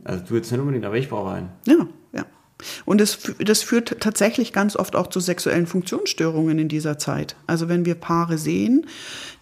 Also 0.03 0.23
du 0.27 0.35
jetzt 0.35 0.51
nicht 0.51 0.59
unbedingt, 0.59 0.83
aber 0.85 0.97
ich 0.97 1.07
brauche 1.07 1.31
einen. 1.31 1.49
Ja, 1.65 1.87
ja. 2.11 2.25
Und 2.85 2.99
das, 2.99 3.19
das 3.39 3.63
führt 3.63 3.99
tatsächlich 4.01 4.51
ganz 4.53 4.75
oft 4.75 4.95
auch 4.97 5.07
zu 5.07 5.19
sexuellen 5.21 5.65
Funktionsstörungen 5.65 6.59
in 6.59 6.67
dieser 6.67 6.97
Zeit. 6.97 7.35
Also 7.47 7.69
wenn 7.69 7.85
wir 7.85 7.95
Paare 7.95 8.37
sehen, 8.37 8.85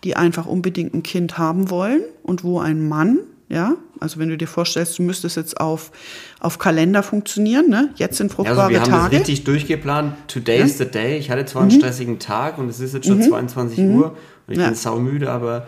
die 0.04 0.16
einfach 0.16 0.46
unbedingt 0.46 0.94
ein 0.94 1.02
Kind 1.04 1.38
haben 1.40 1.70
wollen 1.72 2.02
und 2.22 2.44
wo 2.44 2.60
ein 2.60 2.88
Mann, 2.88 3.20
ja, 3.50 3.74
also 4.00 4.20
wenn 4.20 4.30
du 4.30 4.38
dir 4.38 4.48
vorstellst, 4.48 4.98
du 5.00 5.04
müsstest 5.04 5.36
jetzt 5.36 5.60
auf, 5.60 5.92
auf 6.40 6.60
Kalender 6.60 7.02
funktionieren, 7.04 7.68
ne? 7.70 7.90
jetzt 7.96 8.18
sind 8.18 8.30
Ja, 8.32 8.36
fruchtbare 8.36 8.62
also 8.62 8.70
wir 8.72 8.82
haben 8.82 8.90
Tage. 8.92 9.16
Mhm. 9.16 9.20
das 9.20 9.28
richtig 9.30 9.44
durchgeplant. 9.44 10.14
Today 10.28 10.62
is 10.62 10.78
the 10.78 10.86
day. 10.86 11.18
Ich 11.18 11.30
hatte 11.32 11.46
zwar 11.46 11.64
einen 11.64 11.72
stressigen 11.72 12.20
Tag 12.20 12.58
und 12.60 12.70
es 12.70 12.80
ist 12.80 12.94
jetzt 12.94 13.08
schon 13.08 13.22
22 13.22 13.80
Uhr 13.80 14.16
und 14.48 14.54
ich 14.54 14.58
Ja. 14.60 14.66
bin 14.68 14.76
saumüde, 14.76 15.30
aber 15.32 15.68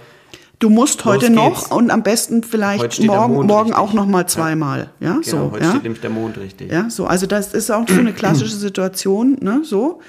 Du 0.59 0.69
musst 0.69 1.05
heute 1.05 1.31
noch 1.31 1.55
geht's. 1.61 1.71
und 1.71 1.89
am 1.89 2.03
besten 2.03 2.43
vielleicht 2.43 3.01
morgen, 3.03 3.47
morgen 3.47 3.73
auch 3.73 3.93
noch 3.93 4.05
mal 4.05 4.27
zweimal. 4.27 4.91
Ja, 4.99 5.13
genau, 5.13 5.23
so. 5.23 5.51
heute 5.53 5.63
ja? 5.63 5.71
steht 5.71 5.81
nämlich 5.83 6.01
der 6.01 6.11
Mond 6.11 6.37
richtig. 6.37 6.71
Ja, 6.71 6.87
so, 6.91 7.07
also 7.07 7.25
das 7.25 7.55
ist 7.55 7.71
auch 7.71 7.87
so 7.89 7.99
eine 7.99 8.13
klassische 8.13 8.55
Situation, 8.55 9.37
ne, 9.41 9.61
so, 9.63 10.01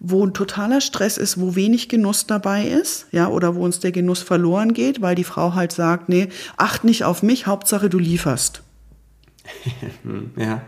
wo 0.00 0.24
ein 0.24 0.32
totaler 0.32 0.80
Stress 0.80 1.18
ist, 1.18 1.38
wo 1.38 1.54
wenig 1.54 1.90
Genuss 1.90 2.26
dabei 2.26 2.66
ist, 2.66 3.06
ja, 3.12 3.28
oder 3.28 3.54
wo 3.54 3.62
uns 3.62 3.80
der 3.80 3.92
Genuss 3.92 4.22
verloren 4.22 4.72
geht, 4.72 5.02
weil 5.02 5.14
die 5.14 5.24
Frau 5.24 5.54
halt 5.54 5.72
sagt, 5.72 6.08
nee, 6.08 6.30
acht 6.56 6.84
nicht 6.84 7.04
auf 7.04 7.22
mich, 7.22 7.46
Hauptsache 7.46 7.88
du 7.88 7.98
lieferst. 7.98 8.62
Ja. 10.36 10.62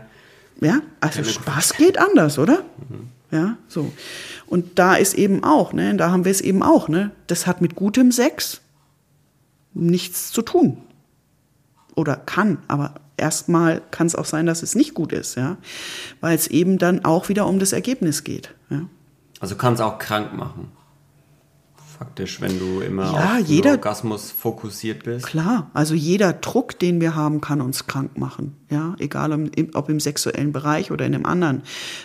Ja, 0.61 0.81
also 1.01 1.23
Spaß 1.23 1.73
geht 1.73 1.97
anders, 1.97 2.37
oder? 2.37 2.63
Ja, 3.31 3.57
so. 3.67 3.91
Und 4.45 4.77
da 4.77 4.95
ist 4.95 5.15
eben 5.15 5.43
auch, 5.43 5.73
ne, 5.73 5.95
da 5.95 6.11
haben 6.11 6.25
wir 6.25 6.31
es 6.31 6.41
eben 6.41 6.61
auch, 6.61 6.87
ne, 6.87 7.11
das 7.27 7.47
hat 7.47 7.59
mit 7.59 7.75
gutem 7.75 8.11
Sex 8.11 8.61
nichts 9.73 10.31
zu 10.31 10.41
tun. 10.43 10.77
Oder 11.95 12.15
kann, 12.15 12.59
aber 12.67 12.95
erstmal 13.17 13.81
kann 13.91 14.07
es 14.07 14.15
auch 14.15 14.25
sein, 14.25 14.45
dass 14.45 14.63
es 14.63 14.75
nicht 14.75 14.93
gut 14.93 15.11
ist, 15.11 15.35
ja, 15.35 15.57
weil 16.21 16.35
es 16.35 16.47
eben 16.47 16.77
dann 16.77 17.03
auch 17.03 17.29
wieder 17.29 17.47
um 17.47 17.59
das 17.59 17.73
Ergebnis 17.73 18.23
geht. 18.23 18.53
Ja. 18.69 18.87
Also 19.43 19.55
kann 19.55 19.73
es 19.73 19.81
auch 19.81 19.97
krank 19.99 20.33
machen. 20.37 20.69
Faktisch, 21.99 22.39
wenn 22.39 22.57
du 22.59 22.79
immer 22.79 23.11
Ja, 23.11 23.35
auf 23.41 23.45
jeder- 23.45 23.71
den 23.71 23.79
Orgasmus 23.79 24.31
fokussiert 24.31 25.03
bist. 25.03 25.25
Klar, 25.25 25.69
also 25.73 25.95
jeder 25.95 26.31
Druck, 26.31 26.79
den 26.79 27.01
wir 27.01 27.13
haben, 27.13 27.41
kann 27.41 27.59
uns 27.59 27.85
krank 27.85 28.17
machen. 28.17 28.55
Ja, 28.69 28.95
egal 28.99 29.33
ob 29.73 29.89
im 29.89 29.99
sexuellen 29.99 30.53
Bereich 30.53 30.91
oder 30.91 31.05
in 31.05 31.13
einem 31.13 31.25
anderen. 31.25 31.63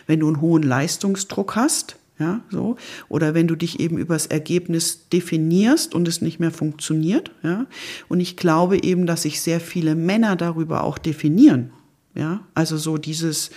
Wenn 0.09 0.18
du 0.18 0.27
einen 0.27 0.40
hohen 0.40 0.64
Leistungsdruck 0.64 1.55
hast, 1.55 1.94
ja, 2.18 2.40
so, 2.51 2.74
oder 3.09 3.35
wenn 3.35 3.46
du 3.46 3.55
dich 3.55 3.79
eben 3.79 3.98
übers 3.98 4.27
Ergebnis 4.27 5.09
definierst 5.09 5.94
und 5.94 6.09
es 6.09 6.20
nicht 6.20 6.40
mehr 6.40 6.51
funktioniert, 6.51 7.31
ja. 7.44 7.66
Und 8.09 8.18
ich 8.18 8.37
glaube 8.37 8.83
eben, 8.83 9.07
dass 9.07 9.22
sich 9.22 9.40
sehr 9.42 9.61
viele 9.61 9.94
Männer 9.94 10.35
darüber 10.35 10.83
auch 10.83 10.98
definieren. 10.98 11.70
Ja, 12.16 12.40
also 12.55 12.77
so 12.77 12.98
dieses, 12.98 13.51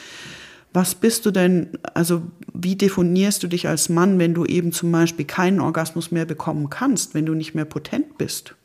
was 0.73 0.95
bist 0.95 1.25
du 1.25 1.31
denn, 1.31 1.69
also 1.93 2.23
wie 2.53 2.75
definierst 2.75 3.43
du 3.43 3.47
dich 3.47 3.67
als 3.67 3.89
Mann, 3.89 4.19
wenn 4.19 4.33
du 4.33 4.45
eben 4.45 4.71
zum 4.71 4.91
Beispiel 4.91 5.25
keinen 5.25 5.59
Orgasmus 5.59 6.11
mehr 6.11 6.25
bekommen 6.25 6.69
kannst, 6.69 7.13
wenn 7.13 7.25
du 7.25 7.33
nicht 7.33 7.55
mehr 7.55 7.65
potent 7.65 8.17
bist? 8.17 8.55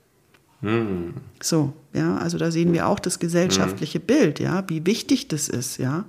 So, 1.40 1.74
ja, 1.92 2.16
also 2.16 2.38
da 2.38 2.50
sehen 2.50 2.72
wir 2.72 2.88
auch 2.88 2.98
das 2.98 3.18
gesellschaftliche 3.18 4.00
Bild, 4.00 4.40
ja, 4.40 4.64
wie 4.68 4.86
wichtig 4.86 5.28
das 5.28 5.48
ist, 5.48 5.78
ja. 5.78 6.06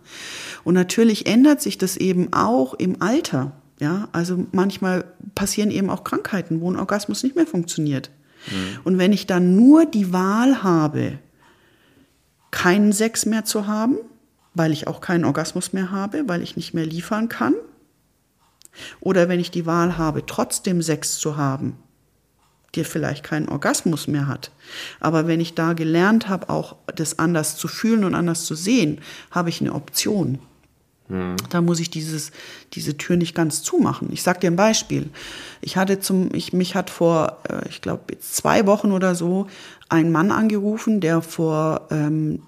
Und 0.64 0.74
natürlich 0.74 1.26
ändert 1.26 1.62
sich 1.62 1.78
das 1.78 1.98
eben 1.98 2.32
auch 2.32 2.74
im 2.74 3.02
Alter, 3.02 3.52
ja. 3.80 4.08
Also 4.14 4.46
manchmal 4.54 5.04
passieren 5.36 5.70
eben 5.70 5.90
auch 5.90 6.04
Krankheiten, 6.04 6.62
wo 6.62 6.72
ein 6.72 6.78
Orgasmus 6.78 7.24
nicht 7.24 7.36
mehr 7.36 7.48
funktioniert. 7.48 8.10
Und 8.86 8.98
wenn 8.98 9.12
ich 9.12 9.28
dann 9.28 9.56
nur 9.58 9.86
die 9.86 10.14
Wahl 10.14 10.64
habe, 10.64 11.20
keinen 12.52 12.94
Sex 12.94 13.26
mehr 13.26 13.44
zu 13.44 13.68
haben, 13.68 13.98
weil 14.58 14.72
ich 14.72 14.88
auch 14.88 15.02
keinen 15.02 15.26
Orgasmus 15.26 15.74
mehr 15.74 15.92
habe, 15.92 16.28
weil 16.28 16.42
ich 16.42 16.56
nicht 16.58 16.74
mehr 16.74 16.86
liefern 16.86 17.30
kann, 17.30 17.54
oder 19.00 19.30
wenn 19.30 19.40
ich 19.40 19.52
die 19.52 19.66
Wahl 19.66 19.98
habe, 19.98 20.26
trotzdem 20.26 20.82
Sex 20.82 21.18
zu 21.18 21.38
haben, 21.38 21.78
der 22.76 22.86
vielleicht 22.86 23.24
keinen 23.24 23.50
Orgasmus 23.50 24.08
mehr 24.08 24.28
hat. 24.28 24.52
Aber 25.00 25.28
wenn 25.28 25.40
ich 25.40 25.56
da 25.56 25.74
gelernt 25.74 26.30
habe, 26.30 26.50
auch 26.50 26.76
das 26.96 27.18
anders 27.18 27.58
zu 27.58 27.68
fühlen 27.68 28.04
und 28.04 28.14
anders 28.14 28.46
zu 28.46 28.56
sehen, 28.56 29.02
habe 29.32 29.50
ich 29.50 29.62
eine 29.62 29.74
Option. 29.74 30.40
Da 31.50 31.62
muss 31.62 31.80
ich 31.80 31.90
dieses, 31.90 32.32
diese 32.74 32.98
Tür 32.98 33.16
nicht 33.16 33.34
ganz 33.34 33.64
zumachen. 33.64 34.10
Ich 34.12 34.24
sage 34.24 34.40
dir 34.42 34.52
ein 34.52 34.58
Beispiel. 34.58 35.10
Ich 35.62 35.78
hatte 35.78 36.02
zum, 36.02 36.34
ich, 36.34 36.52
mich 36.52 36.76
hat 36.76 36.90
vor, 36.90 37.38
äh, 37.50 37.68
ich 37.70 37.82
glaube, 37.82 38.20
zwei 38.20 38.66
Wochen 38.66 38.92
oder 38.92 39.16
so 39.16 39.48
ein 39.88 40.12
Mann 40.12 40.32
angerufen, 40.32 41.00
der 41.00 41.22
vor, 41.22 41.88
ähm, 41.92 42.42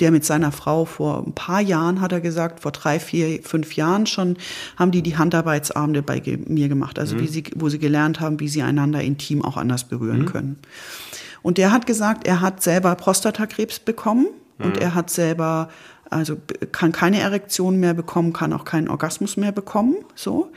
der 0.00 0.10
mit 0.10 0.24
seiner 0.24 0.50
Frau 0.50 0.86
vor 0.86 1.24
ein 1.26 1.34
paar 1.34 1.60
Jahren, 1.60 2.00
hat 2.00 2.12
er 2.12 2.22
gesagt, 2.22 2.60
vor 2.60 2.72
drei, 2.72 2.98
vier, 2.98 3.42
fünf 3.42 3.74
Jahren 3.74 4.06
schon, 4.06 4.38
haben 4.76 4.90
die 4.90 5.02
die 5.02 5.18
Handarbeitsabende 5.18 6.02
bei 6.02 6.22
mir 6.46 6.68
gemacht. 6.68 6.98
Also 6.98 7.20
wie 7.20 7.26
sie, 7.26 7.44
wo 7.54 7.68
sie 7.68 7.78
gelernt 7.78 8.20
haben, 8.20 8.40
wie 8.40 8.48
sie 8.48 8.62
einander 8.62 9.02
intim 9.02 9.44
auch 9.44 9.58
anders 9.58 9.84
berühren 9.84 10.24
können. 10.24 10.56
Und 11.42 11.58
der 11.58 11.70
hat 11.70 11.86
gesagt, 11.86 12.26
er 12.26 12.40
hat 12.40 12.62
selber 12.62 12.94
Prostatakrebs 12.94 13.78
bekommen 13.80 14.28
und 14.58 14.78
er 14.78 14.94
hat 14.94 15.10
selber, 15.10 15.68
also 16.10 16.36
kann 16.72 16.92
keine 16.92 17.20
Erektion 17.20 17.78
mehr 17.80 17.94
bekommen, 17.94 18.32
kann 18.32 18.52
auch 18.52 18.64
keinen 18.64 18.88
Orgasmus 18.88 19.36
mehr 19.36 19.52
bekommen, 19.52 19.96
so. 20.14 20.50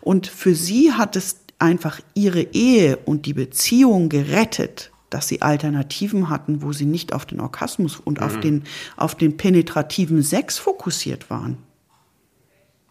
Und 0.00 0.26
für 0.26 0.54
sie 0.54 0.92
hat 0.92 1.16
es 1.16 1.40
einfach 1.58 2.00
ihre 2.14 2.42
Ehe 2.42 2.96
und 2.98 3.26
die 3.26 3.34
Beziehung 3.34 4.08
gerettet, 4.08 4.90
dass 5.10 5.28
sie 5.28 5.42
Alternativen 5.42 6.28
hatten, 6.28 6.62
wo 6.62 6.72
sie 6.72 6.84
nicht 6.84 7.12
auf 7.12 7.24
den 7.26 7.40
Orgasmus 7.40 7.98
und 7.98 8.20
auf 8.20 8.38
den, 8.40 8.64
auf 8.96 9.14
den 9.14 9.36
penetrativen 9.36 10.22
Sex 10.22 10.58
fokussiert 10.58 11.30
waren. 11.30 11.56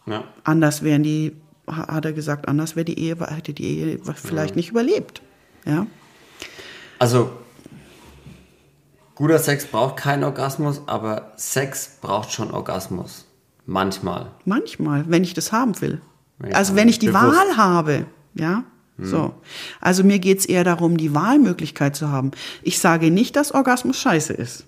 Ja. 0.05 0.23
Anders 0.43 0.81
wären 0.83 1.03
die, 1.03 1.33
ha- 1.67 1.93
hat 1.93 2.05
er 2.05 2.13
gesagt, 2.13 2.47
anders 2.47 2.75
wäre 2.75 2.85
die 2.85 2.99
Ehe, 2.99 3.15
hätte 3.19 3.53
die 3.53 3.65
Ehe 3.65 3.99
vielleicht 4.15 4.55
nicht 4.55 4.69
überlebt. 4.71 5.21
Ja. 5.65 5.85
Also, 6.97 7.29
guter 9.17 9.39
Sex 9.39 9.65
braucht 9.65 9.97
keinen 9.97 10.23
Orgasmus, 10.23 10.81
aber 10.85 11.33
Sex 11.35 11.97
braucht 12.01 12.31
schon 12.31 12.51
Orgasmus. 12.51 13.25
Manchmal. 13.65 14.27
Manchmal, 14.45 15.05
wenn 15.09 15.23
ich 15.23 15.33
das 15.33 15.51
haben 15.51 15.79
will. 15.81 16.01
Wenn 16.39 16.53
also 16.55 16.75
wenn 16.75 16.87
ich 16.87 16.99
die 16.99 17.07
Bewusst. 17.07 17.23
Wahl 17.25 17.57
habe, 17.57 18.05
ja. 18.35 18.63
So. 18.99 19.35
Also 19.79 20.03
mir 20.03 20.17
geht's 20.17 20.45
eher 20.45 20.63
darum, 20.63 20.97
die 20.97 21.13
Wahlmöglichkeit 21.13 21.95
zu 21.95 22.09
haben. 22.09 22.31
Ich 22.63 22.79
sage 22.79 23.11
nicht, 23.11 23.35
dass 23.35 23.53
Orgasmus 23.53 23.99
scheiße 23.99 24.33
ist. 24.33 24.65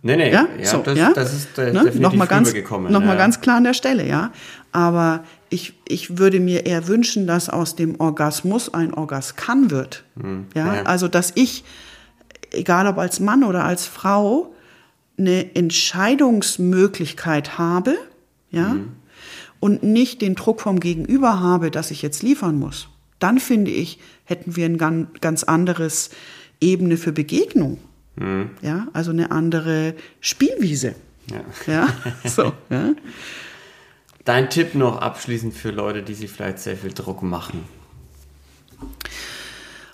Nee, 0.00 0.16
nee, 0.16 0.32
Ja, 0.32 0.46
ja, 0.58 0.64
so, 0.64 0.78
das, 0.78 0.98
ja? 0.98 1.12
das 1.12 1.34
ist 1.34 1.58
äh, 1.58 1.66
Ne? 1.66 1.72
definitiv 1.80 2.00
Nochmal 2.00 2.26
ganz, 2.26 2.48
rübergekommen. 2.48 2.92
ja. 2.92 3.14
ganz 3.16 3.40
klar 3.42 3.56
an 3.56 3.64
der 3.64 3.74
Stelle, 3.74 4.06
ja. 4.06 4.30
Aber 4.72 5.24
ich, 5.50 5.74
ich 5.86 6.16
würde 6.18 6.40
mir 6.40 6.64
eher 6.64 6.88
wünschen, 6.88 7.26
dass 7.26 7.50
aus 7.50 7.76
dem 7.76 8.00
Orgasmus 8.00 8.72
ein 8.72 8.94
Orgaskan 8.94 9.70
wird. 9.70 10.04
Ja? 10.16 10.22
Hm, 10.22 10.46
ja. 10.54 10.82
Also, 10.84 11.08
dass 11.08 11.32
ich, 11.34 11.64
egal 12.56 12.86
ob 12.86 12.98
als 12.98 13.20
Mann 13.20 13.44
oder 13.44 13.64
als 13.64 13.86
Frau, 13.86 14.54
eine 15.18 15.54
Entscheidungsmöglichkeit 15.54 17.58
habe, 17.58 17.96
ja, 18.50 18.72
Hm. 18.72 18.92
und 19.60 19.82
nicht 19.82 20.22
den 20.22 20.34
Druck 20.34 20.60
vom 20.60 20.80
Gegenüber 20.80 21.40
habe, 21.40 21.70
dass 21.70 21.90
ich 21.90 22.02
jetzt 22.02 22.22
liefern 22.22 22.58
muss. 22.58 22.88
Dann 23.18 23.38
finde 23.38 23.70
ich, 23.70 23.98
hätten 24.24 24.56
wir 24.56 24.66
ein 24.66 24.78
gan- 24.78 25.08
ganz 25.20 25.42
anderes 25.44 26.10
Ebene 26.60 26.96
für 26.96 27.12
Begegnung. 27.12 27.78
Hm. 28.18 28.50
Ja, 28.62 28.88
also 28.92 29.10
eine 29.10 29.30
andere 29.30 29.94
Spielwiese. 30.20 30.94
Ja. 31.30 31.40
Ja, 31.72 31.88
so. 32.24 32.52
Ja. 32.70 32.92
Dein 34.24 34.50
Tipp 34.50 34.74
noch 34.74 34.98
abschließend 35.00 35.54
für 35.54 35.70
Leute, 35.70 36.02
die 36.02 36.14
sich 36.14 36.30
vielleicht 36.30 36.58
sehr 36.58 36.76
viel 36.76 36.92
Druck 36.92 37.22
machen. 37.22 37.64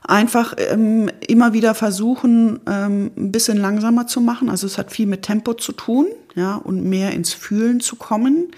Einfach 0.04 0.54
ähm, 0.58 1.10
immer 1.26 1.52
wieder 1.52 1.74
versuchen, 1.74 2.60
ähm, 2.66 3.10
ein 3.16 3.32
bisschen 3.32 3.56
langsamer 3.56 4.06
zu 4.06 4.20
machen. 4.20 4.48
Also 4.48 4.66
es 4.66 4.78
hat 4.78 4.90
viel 4.90 5.06
mit 5.06 5.22
Tempo 5.22 5.54
zu 5.54 5.72
tun, 5.72 6.06
ja, 6.34 6.56
und 6.56 6.84
mehr 6.84 7.12
ins 7.12 7.32
Fühlen 7.32 7.80
zu 7.80 7.96
kommen. 7.96 8.48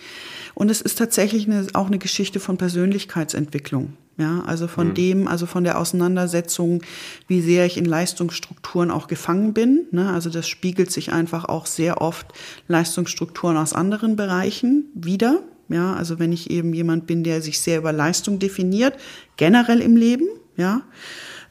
Und 0.55 0.71
es 0.71 0.81
ist 0.81 0.97
tatsächlich 0.99 1.47
eine, 1.47 1.67
auch 1.75 1.89
eine 1.89 1.99
Geschichte 1.99 2.41
von 2.41 2.57
Persönlichkeitsentwicklung. 2.57 3.95
Ja, 4.17 4.45
also 4.47 4.69
von 4.69 4.95
dem, 4.95 5.27
also 5.27 5.45
von 5.45 5.65
der 5.65 5.77
Auseinandersetzung, 5.77 6.83
wie 7.27 7.41
sehr 7.41 7.67
ich 7.67 7.77
in 7.77 7.85
Leistungsstrukturen 7.85 8.93
auch 8.93 9.09
gefangen 9.09 9.53
bin. 9.53 9.87
Ne? 9.91 10.09
Also 10.09 10.31
das 10.31 10.47
spiegelt 10.47 10.93
sich 10.93 11.13
einfach 11.13 11.47
auch 11.47 11.67
sehr 11.67 12.01
oft 12.01 12.27
Leistungsstrukturen 12.69 13.57
aus 13.57 13.73
anderen 13.73 14.15
Bereichen 14.15 14.85
wieder. 14.95 15.41
Ja, 15.69 15.95
also 15.95 16.21
wenn 16.21 16.31
ich 16.31 16.51
eben 16.51 16.75
jemand 16.75 17.09
bin, 17.09 17.25
der 17.25 17.43
sich 17.43 17.59
sehr 17.59 17.79
über 17.79 17.93
Leistung 17.93 18.39
definiert, 18.39 18.95
generell 19.37 19.81
im 19.81 19.97
Leben, 19.97 20.29
ja, 20.57 20.83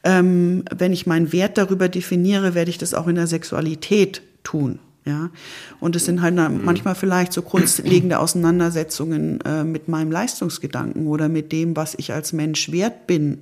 ähm, 0.03 0.63
wenn 0.75 0.93
ich 0.93 1.07
meinen 1.07 1.31
Wert 1.31 1.57
darüber 1.57 1.89
definiere, 1.89 2.53
werde 2.53 2.69
ich 2.69 2.77
das 2.77 2.93
auch 2.93 3.07
in 3.07 3.15
der 3.15 3.27
Sexualität 3.27 4.21
tun. 4.43 4.79
Ja, 5.05 5.31
und 5.81 5.97
es 5.97 6.05
sind 6.05 6.21
halt 6.21 6.35
manchmal 6.35 6.95
vielleicht 6.95 7.33
so 7.33 7.41
grundlegende 7.41 8.19
Auseinandersetzungen 8.19 9.41
äh, 9.41 9.65
mit 9.65 9.89
meinem 9.89 10.11
Leistungsgedanken 10.11 11.07
oder 11.07 11.27
mit 11.27 11.51
dem, 11.51 11.75
was 11.75 11.93
ich 11.95 12.13
als 12.13 12.31
Mensch 12.31 12.71
wert 12.71 13.05
bin. 13.05 13.41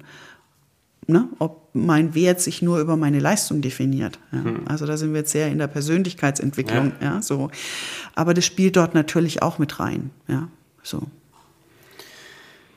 Ne? 1.05 1.27
Ob 1.37 1.69
mein 1.73 2.15
Wert 2.15 2.41
sich 2.41 2.63
nur 2.63 2.79
über 2.79 2.97
meine 2.97 3.19
Leistung 3.19 3.61
definiert. 3.61 4.17
Ja? 4.31 4.43
Hm. 4.43 4.61
Also 4.65 4.87
da 4.87 4.97
sind 4.97 5.13
wir 5.13 5.19
jetzt 5.19 5.31
sehr 5.31 5.49
in 5.49 5.59
der 5.59 5.67
Persönlichkeitsentwicklung. 5.67 6.93
Ja. 6.99 7.15
ja. 7.15 7.21
so. 7.21 7.51
Aber 8.15 8.33
das 8.33 8.45
spielt 8.45 8.75
dort 8.75 8.95
natürlich 8.95 9.43
auch 9.43 9.59
mit 9.59 9.79
rein. 9.79 10.09
Ja, 10.27 10.47
so. 10.81 11.03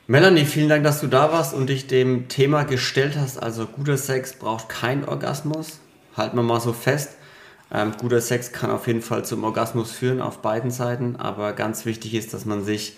Melanie, 0.07 0.45
vielen 0.45 0.69
Dank, 0.69 0.83
dass 0.83 1.01
du 1.01 1.07
da 1.07 1.31
warst 1.31 1.55
und 1.55 1.67
dich 1.67 1.87
dem 1.87 2.27
Thema 2.27 2.63
gestellt 2.63 3.17
hast. 3.17 3.41
Also 3.41 3.65
guter 3.65 3.97
Sex 3.97 4.33
braucht 4.33 4.69
keinen 4.69 5.03
Orgasmus. 5.03 5.79
Halten 6.15 6.37
wir 6.37 6.43
mal 6.43 6.61
so 6.61 6.73
fest. 6.73 7.17
Ähm, 7.71 7.93
guter 7.99 8.21
Sex 8.21 8.51
kann 8.51 8.69
auf 8.69 8.85
jeden 8.85 9.01
Fall 9.01 9.25
zum 9.25 9.43
Orgasmus 9.43 9.91
führen 9.91 10.21
auf 10.21 10.43
beiden 10.43 10.69
Seiten, 10.69 11.15
aber 11.15 11.53
ganz 11.53 11.85
wichtig 11.85 12.13
ist, 12.13 12.35
dass 12.35 12.45
man 12.45 12.63
sich 12.63 12.97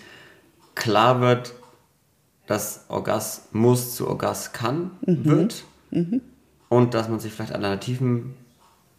klar 0.74 1.22
wird, 1.22 1.54
dass 2.46 2.84
Orgasmus 2.88 3.96
zu 3.96 4.06
Orgas 4.06 4.52
kann, 4.52 4.90
mhm. 5.06 5.24
wird 5.24 5.64
mhm. 5.90 6.20
und 6.68 6.92
dass 6.92 7.08
man 7.08 7.20
sich 7.20 7.32
vielleicht 7.32 7.52
Alternativen 7.52 8.34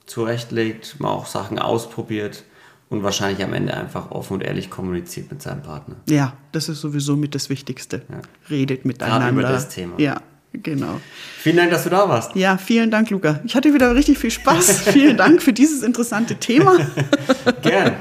zurechtlegt, 0.08 1.00
mal 1.00 1.10
auch 1.10 1.28
Sachen 1.28 1.60
ausprobiert 1.60 2.44
und 2.90 3.04
wahrscheinlich 3.04 3.44
am 3.44 3.54
Ende 3.54 3.76
einfach 3.76 4.12
offen 4.12 4.34
und 4.36 4.44
ehrlich 4.44 4.70
kommuniziert 4.70 5.32
mit 5.32 5.42
seinem 5.42 5.62
Partner. 5.62 5.96
Ja, 6.10 6.34
das 6.52 6.70
ist 6.70 6.82
sowieso 6.82 7.16
mit 7.16 7.36
das 7.36 7.50
Wichtigste. 7.50 8.02
Ja. 8.10 8.22
Redet 8.50 8.86
miteinander. 8.86 9.28
Gerade 9.28 9.40
über 9.40 9.42
das 9.44 9.70
Thema. 9.70 10.00
Ja, 10.00 10.22
Genau. 10.52 11.00
Vielen 11.38 11.58
Dank, 11.58 11.70
dass 11.70 11.84
du 11.84 11.92
da 11.92 12.10
warst. 12.10 12.36
Ja, 12.36 12.58
vielen 12.58 12.90
Dank, 12.90 13.12
Luca. 13.12 13.40
Ich 13.46 13.56
hatte 13.56 13.74
wieder 13.74 13.94
richtig 13.94 14.18
viel 14.18 14.32
Spaß. 14.32 14.82
vielen 14.92 15.16
Dank 15.16 15.44
für 15.44 15.54
dieses 15.54 15.84
interessante 15.84 16.36
Thema. 16.36 16.76
Gern. 17.62 17.94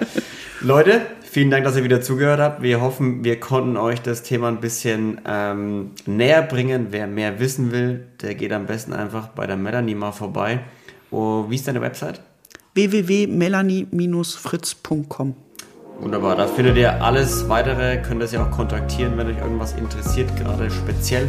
Leute, 0.63 1.03
vielen 1.23 1.51
Dank, 1.51 1.65
dass 1.65 1.77
ihr 1.77 1.85
wieder 1.85 2.01
zugehört 2.01 2.41
habt. 2.41 2.63
Wir 2.63 2.81
hoffen, 2.81 3.23
wir 3.23 3.39
konnten 3.39 3.77
euch 3.77 4.01
das 4.01 4.23
Thema 4.23 4.49
ein 4.49 4.61
bisschen 4.61 5.21
ähm, 5.27 5.91
näher 6.07 6.43
bringen. 6.43 6.87
Wer 6.91 7.07
mehr 7.07 7.39
wissen 7.39 7.71
will, 7.71 8.07
der 8.23 8.35
geht 8.35 8.53
am 8.53 8.65
besten 8.65 8.95
einfach 8.95 9.29
bei 9.29 9.47
der 9.47 9.57
Melanie 9.57 9.95
mal 9.95 10.13
vorbei. 10.13 10.61
Oh, 11.11 11.45
wie 11.49 11.55
ist 11.55 11.69
deine 11.69 11.83
Website? 11.83 12.21
www.melanie-fritz.com 12.79 15.35
Wunderbar, 16.01 16.37
da 16.37 16.47
findet 16.47 16.77
ihr 16.77 17.03
alles 17.03 17.49
weitere, 17.49 17.97
könnt 17.97 18.23
ihr 18.23 18.29
sie 18.29 18.39
auch 18.39 18.53
kontaktieren, 18.53 19.17
wenn 19.17 19.27
euch 19.27 19.39
irgendwas 19.39 19.73
interessiert, 19.73 20.31
gerade 20.37 20.71
speziell. 20.71 21.29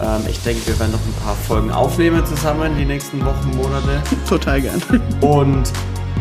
Ähm, 0.00 0.20
ich 0.30 0.40
denke, 0.44 0.64
wir 0.68 0.78
werden 0.78 0.92
noch 0.92 1.04
ein 1.04 1.14
paar 1.24 1.34
Folgen 1.34 1.72
aufnehmen 1.72 2.24
zusammen 2.24 2.76
die 2.78 2.84
nächsten 2.84 3.24
Wochen, 3.24 3.50
Monate. 3.56 4.00
Total 4.28 4.60
gern. 4.60 4.80
Und 5.22 5.72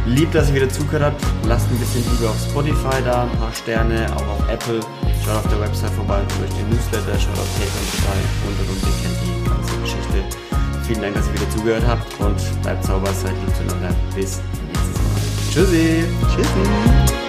lieb, 0.08 0.32
dass 0.32 0.50
ihr 0.50 0.56
wieder 0.56 0.70
zugehört 0.70 1.04
habt. 1.04 1.22
Lasst 1.48 1.70
ein 1.70 1.78
bisschen 1.78 2.04
Liebe 2.12 2.28
auf 2.28 2.40
Spotify 2.50 3.04
da, 3.06 3.26
ein 3.26 3.38
paar 3.38 3.54
Sterne, 3.54 4.08
auch 4.16 4.28
auf 4.28 4.50
Apple. 4.50 4.80
Schaut 5.24 5.36
auf 5.36 5.48
der 5.48 5.62
Website 5.62 5.92
vorbei, 5.92 6.22
und 6.22 6.32
durch 6.40 6.50
den 6.54 6.68
Newsletter, 6.70 7.20
schaut 7.20 7.38
auf 7.38 7.48
Patreon 7.54 7.86
vorbei 8.02 8.18
und 8.48 8.60
und 8.62 8.70
und, 8.72 8.82
ihr 8.82 8.96
kennt 9.04 9.18
die 9.22 9.44
ganze 9.48 9.78
Geschichte. 9.82 10.20
Vielen 10.88 11.02
Dank, 11.02 11.16
dass 11.16 11.28
ihr 11.28 11.34
wieder 11.34 11.50
zugehört 11.50 11.84
habt 11.88 12.20
und 12.20 12.62
bleibt 12.62 12.84
sauber, 12.84 13.12
seid 13.12 13.32
lieb 13.32 13.56
zueinander. 13.56 13.96
Bis 14.16 14.40
nächstes 14.68 15.02
Mal. 15.02 15.22
Tschüssi. 15.52 16.04
Tschüssi. 16.36 17.25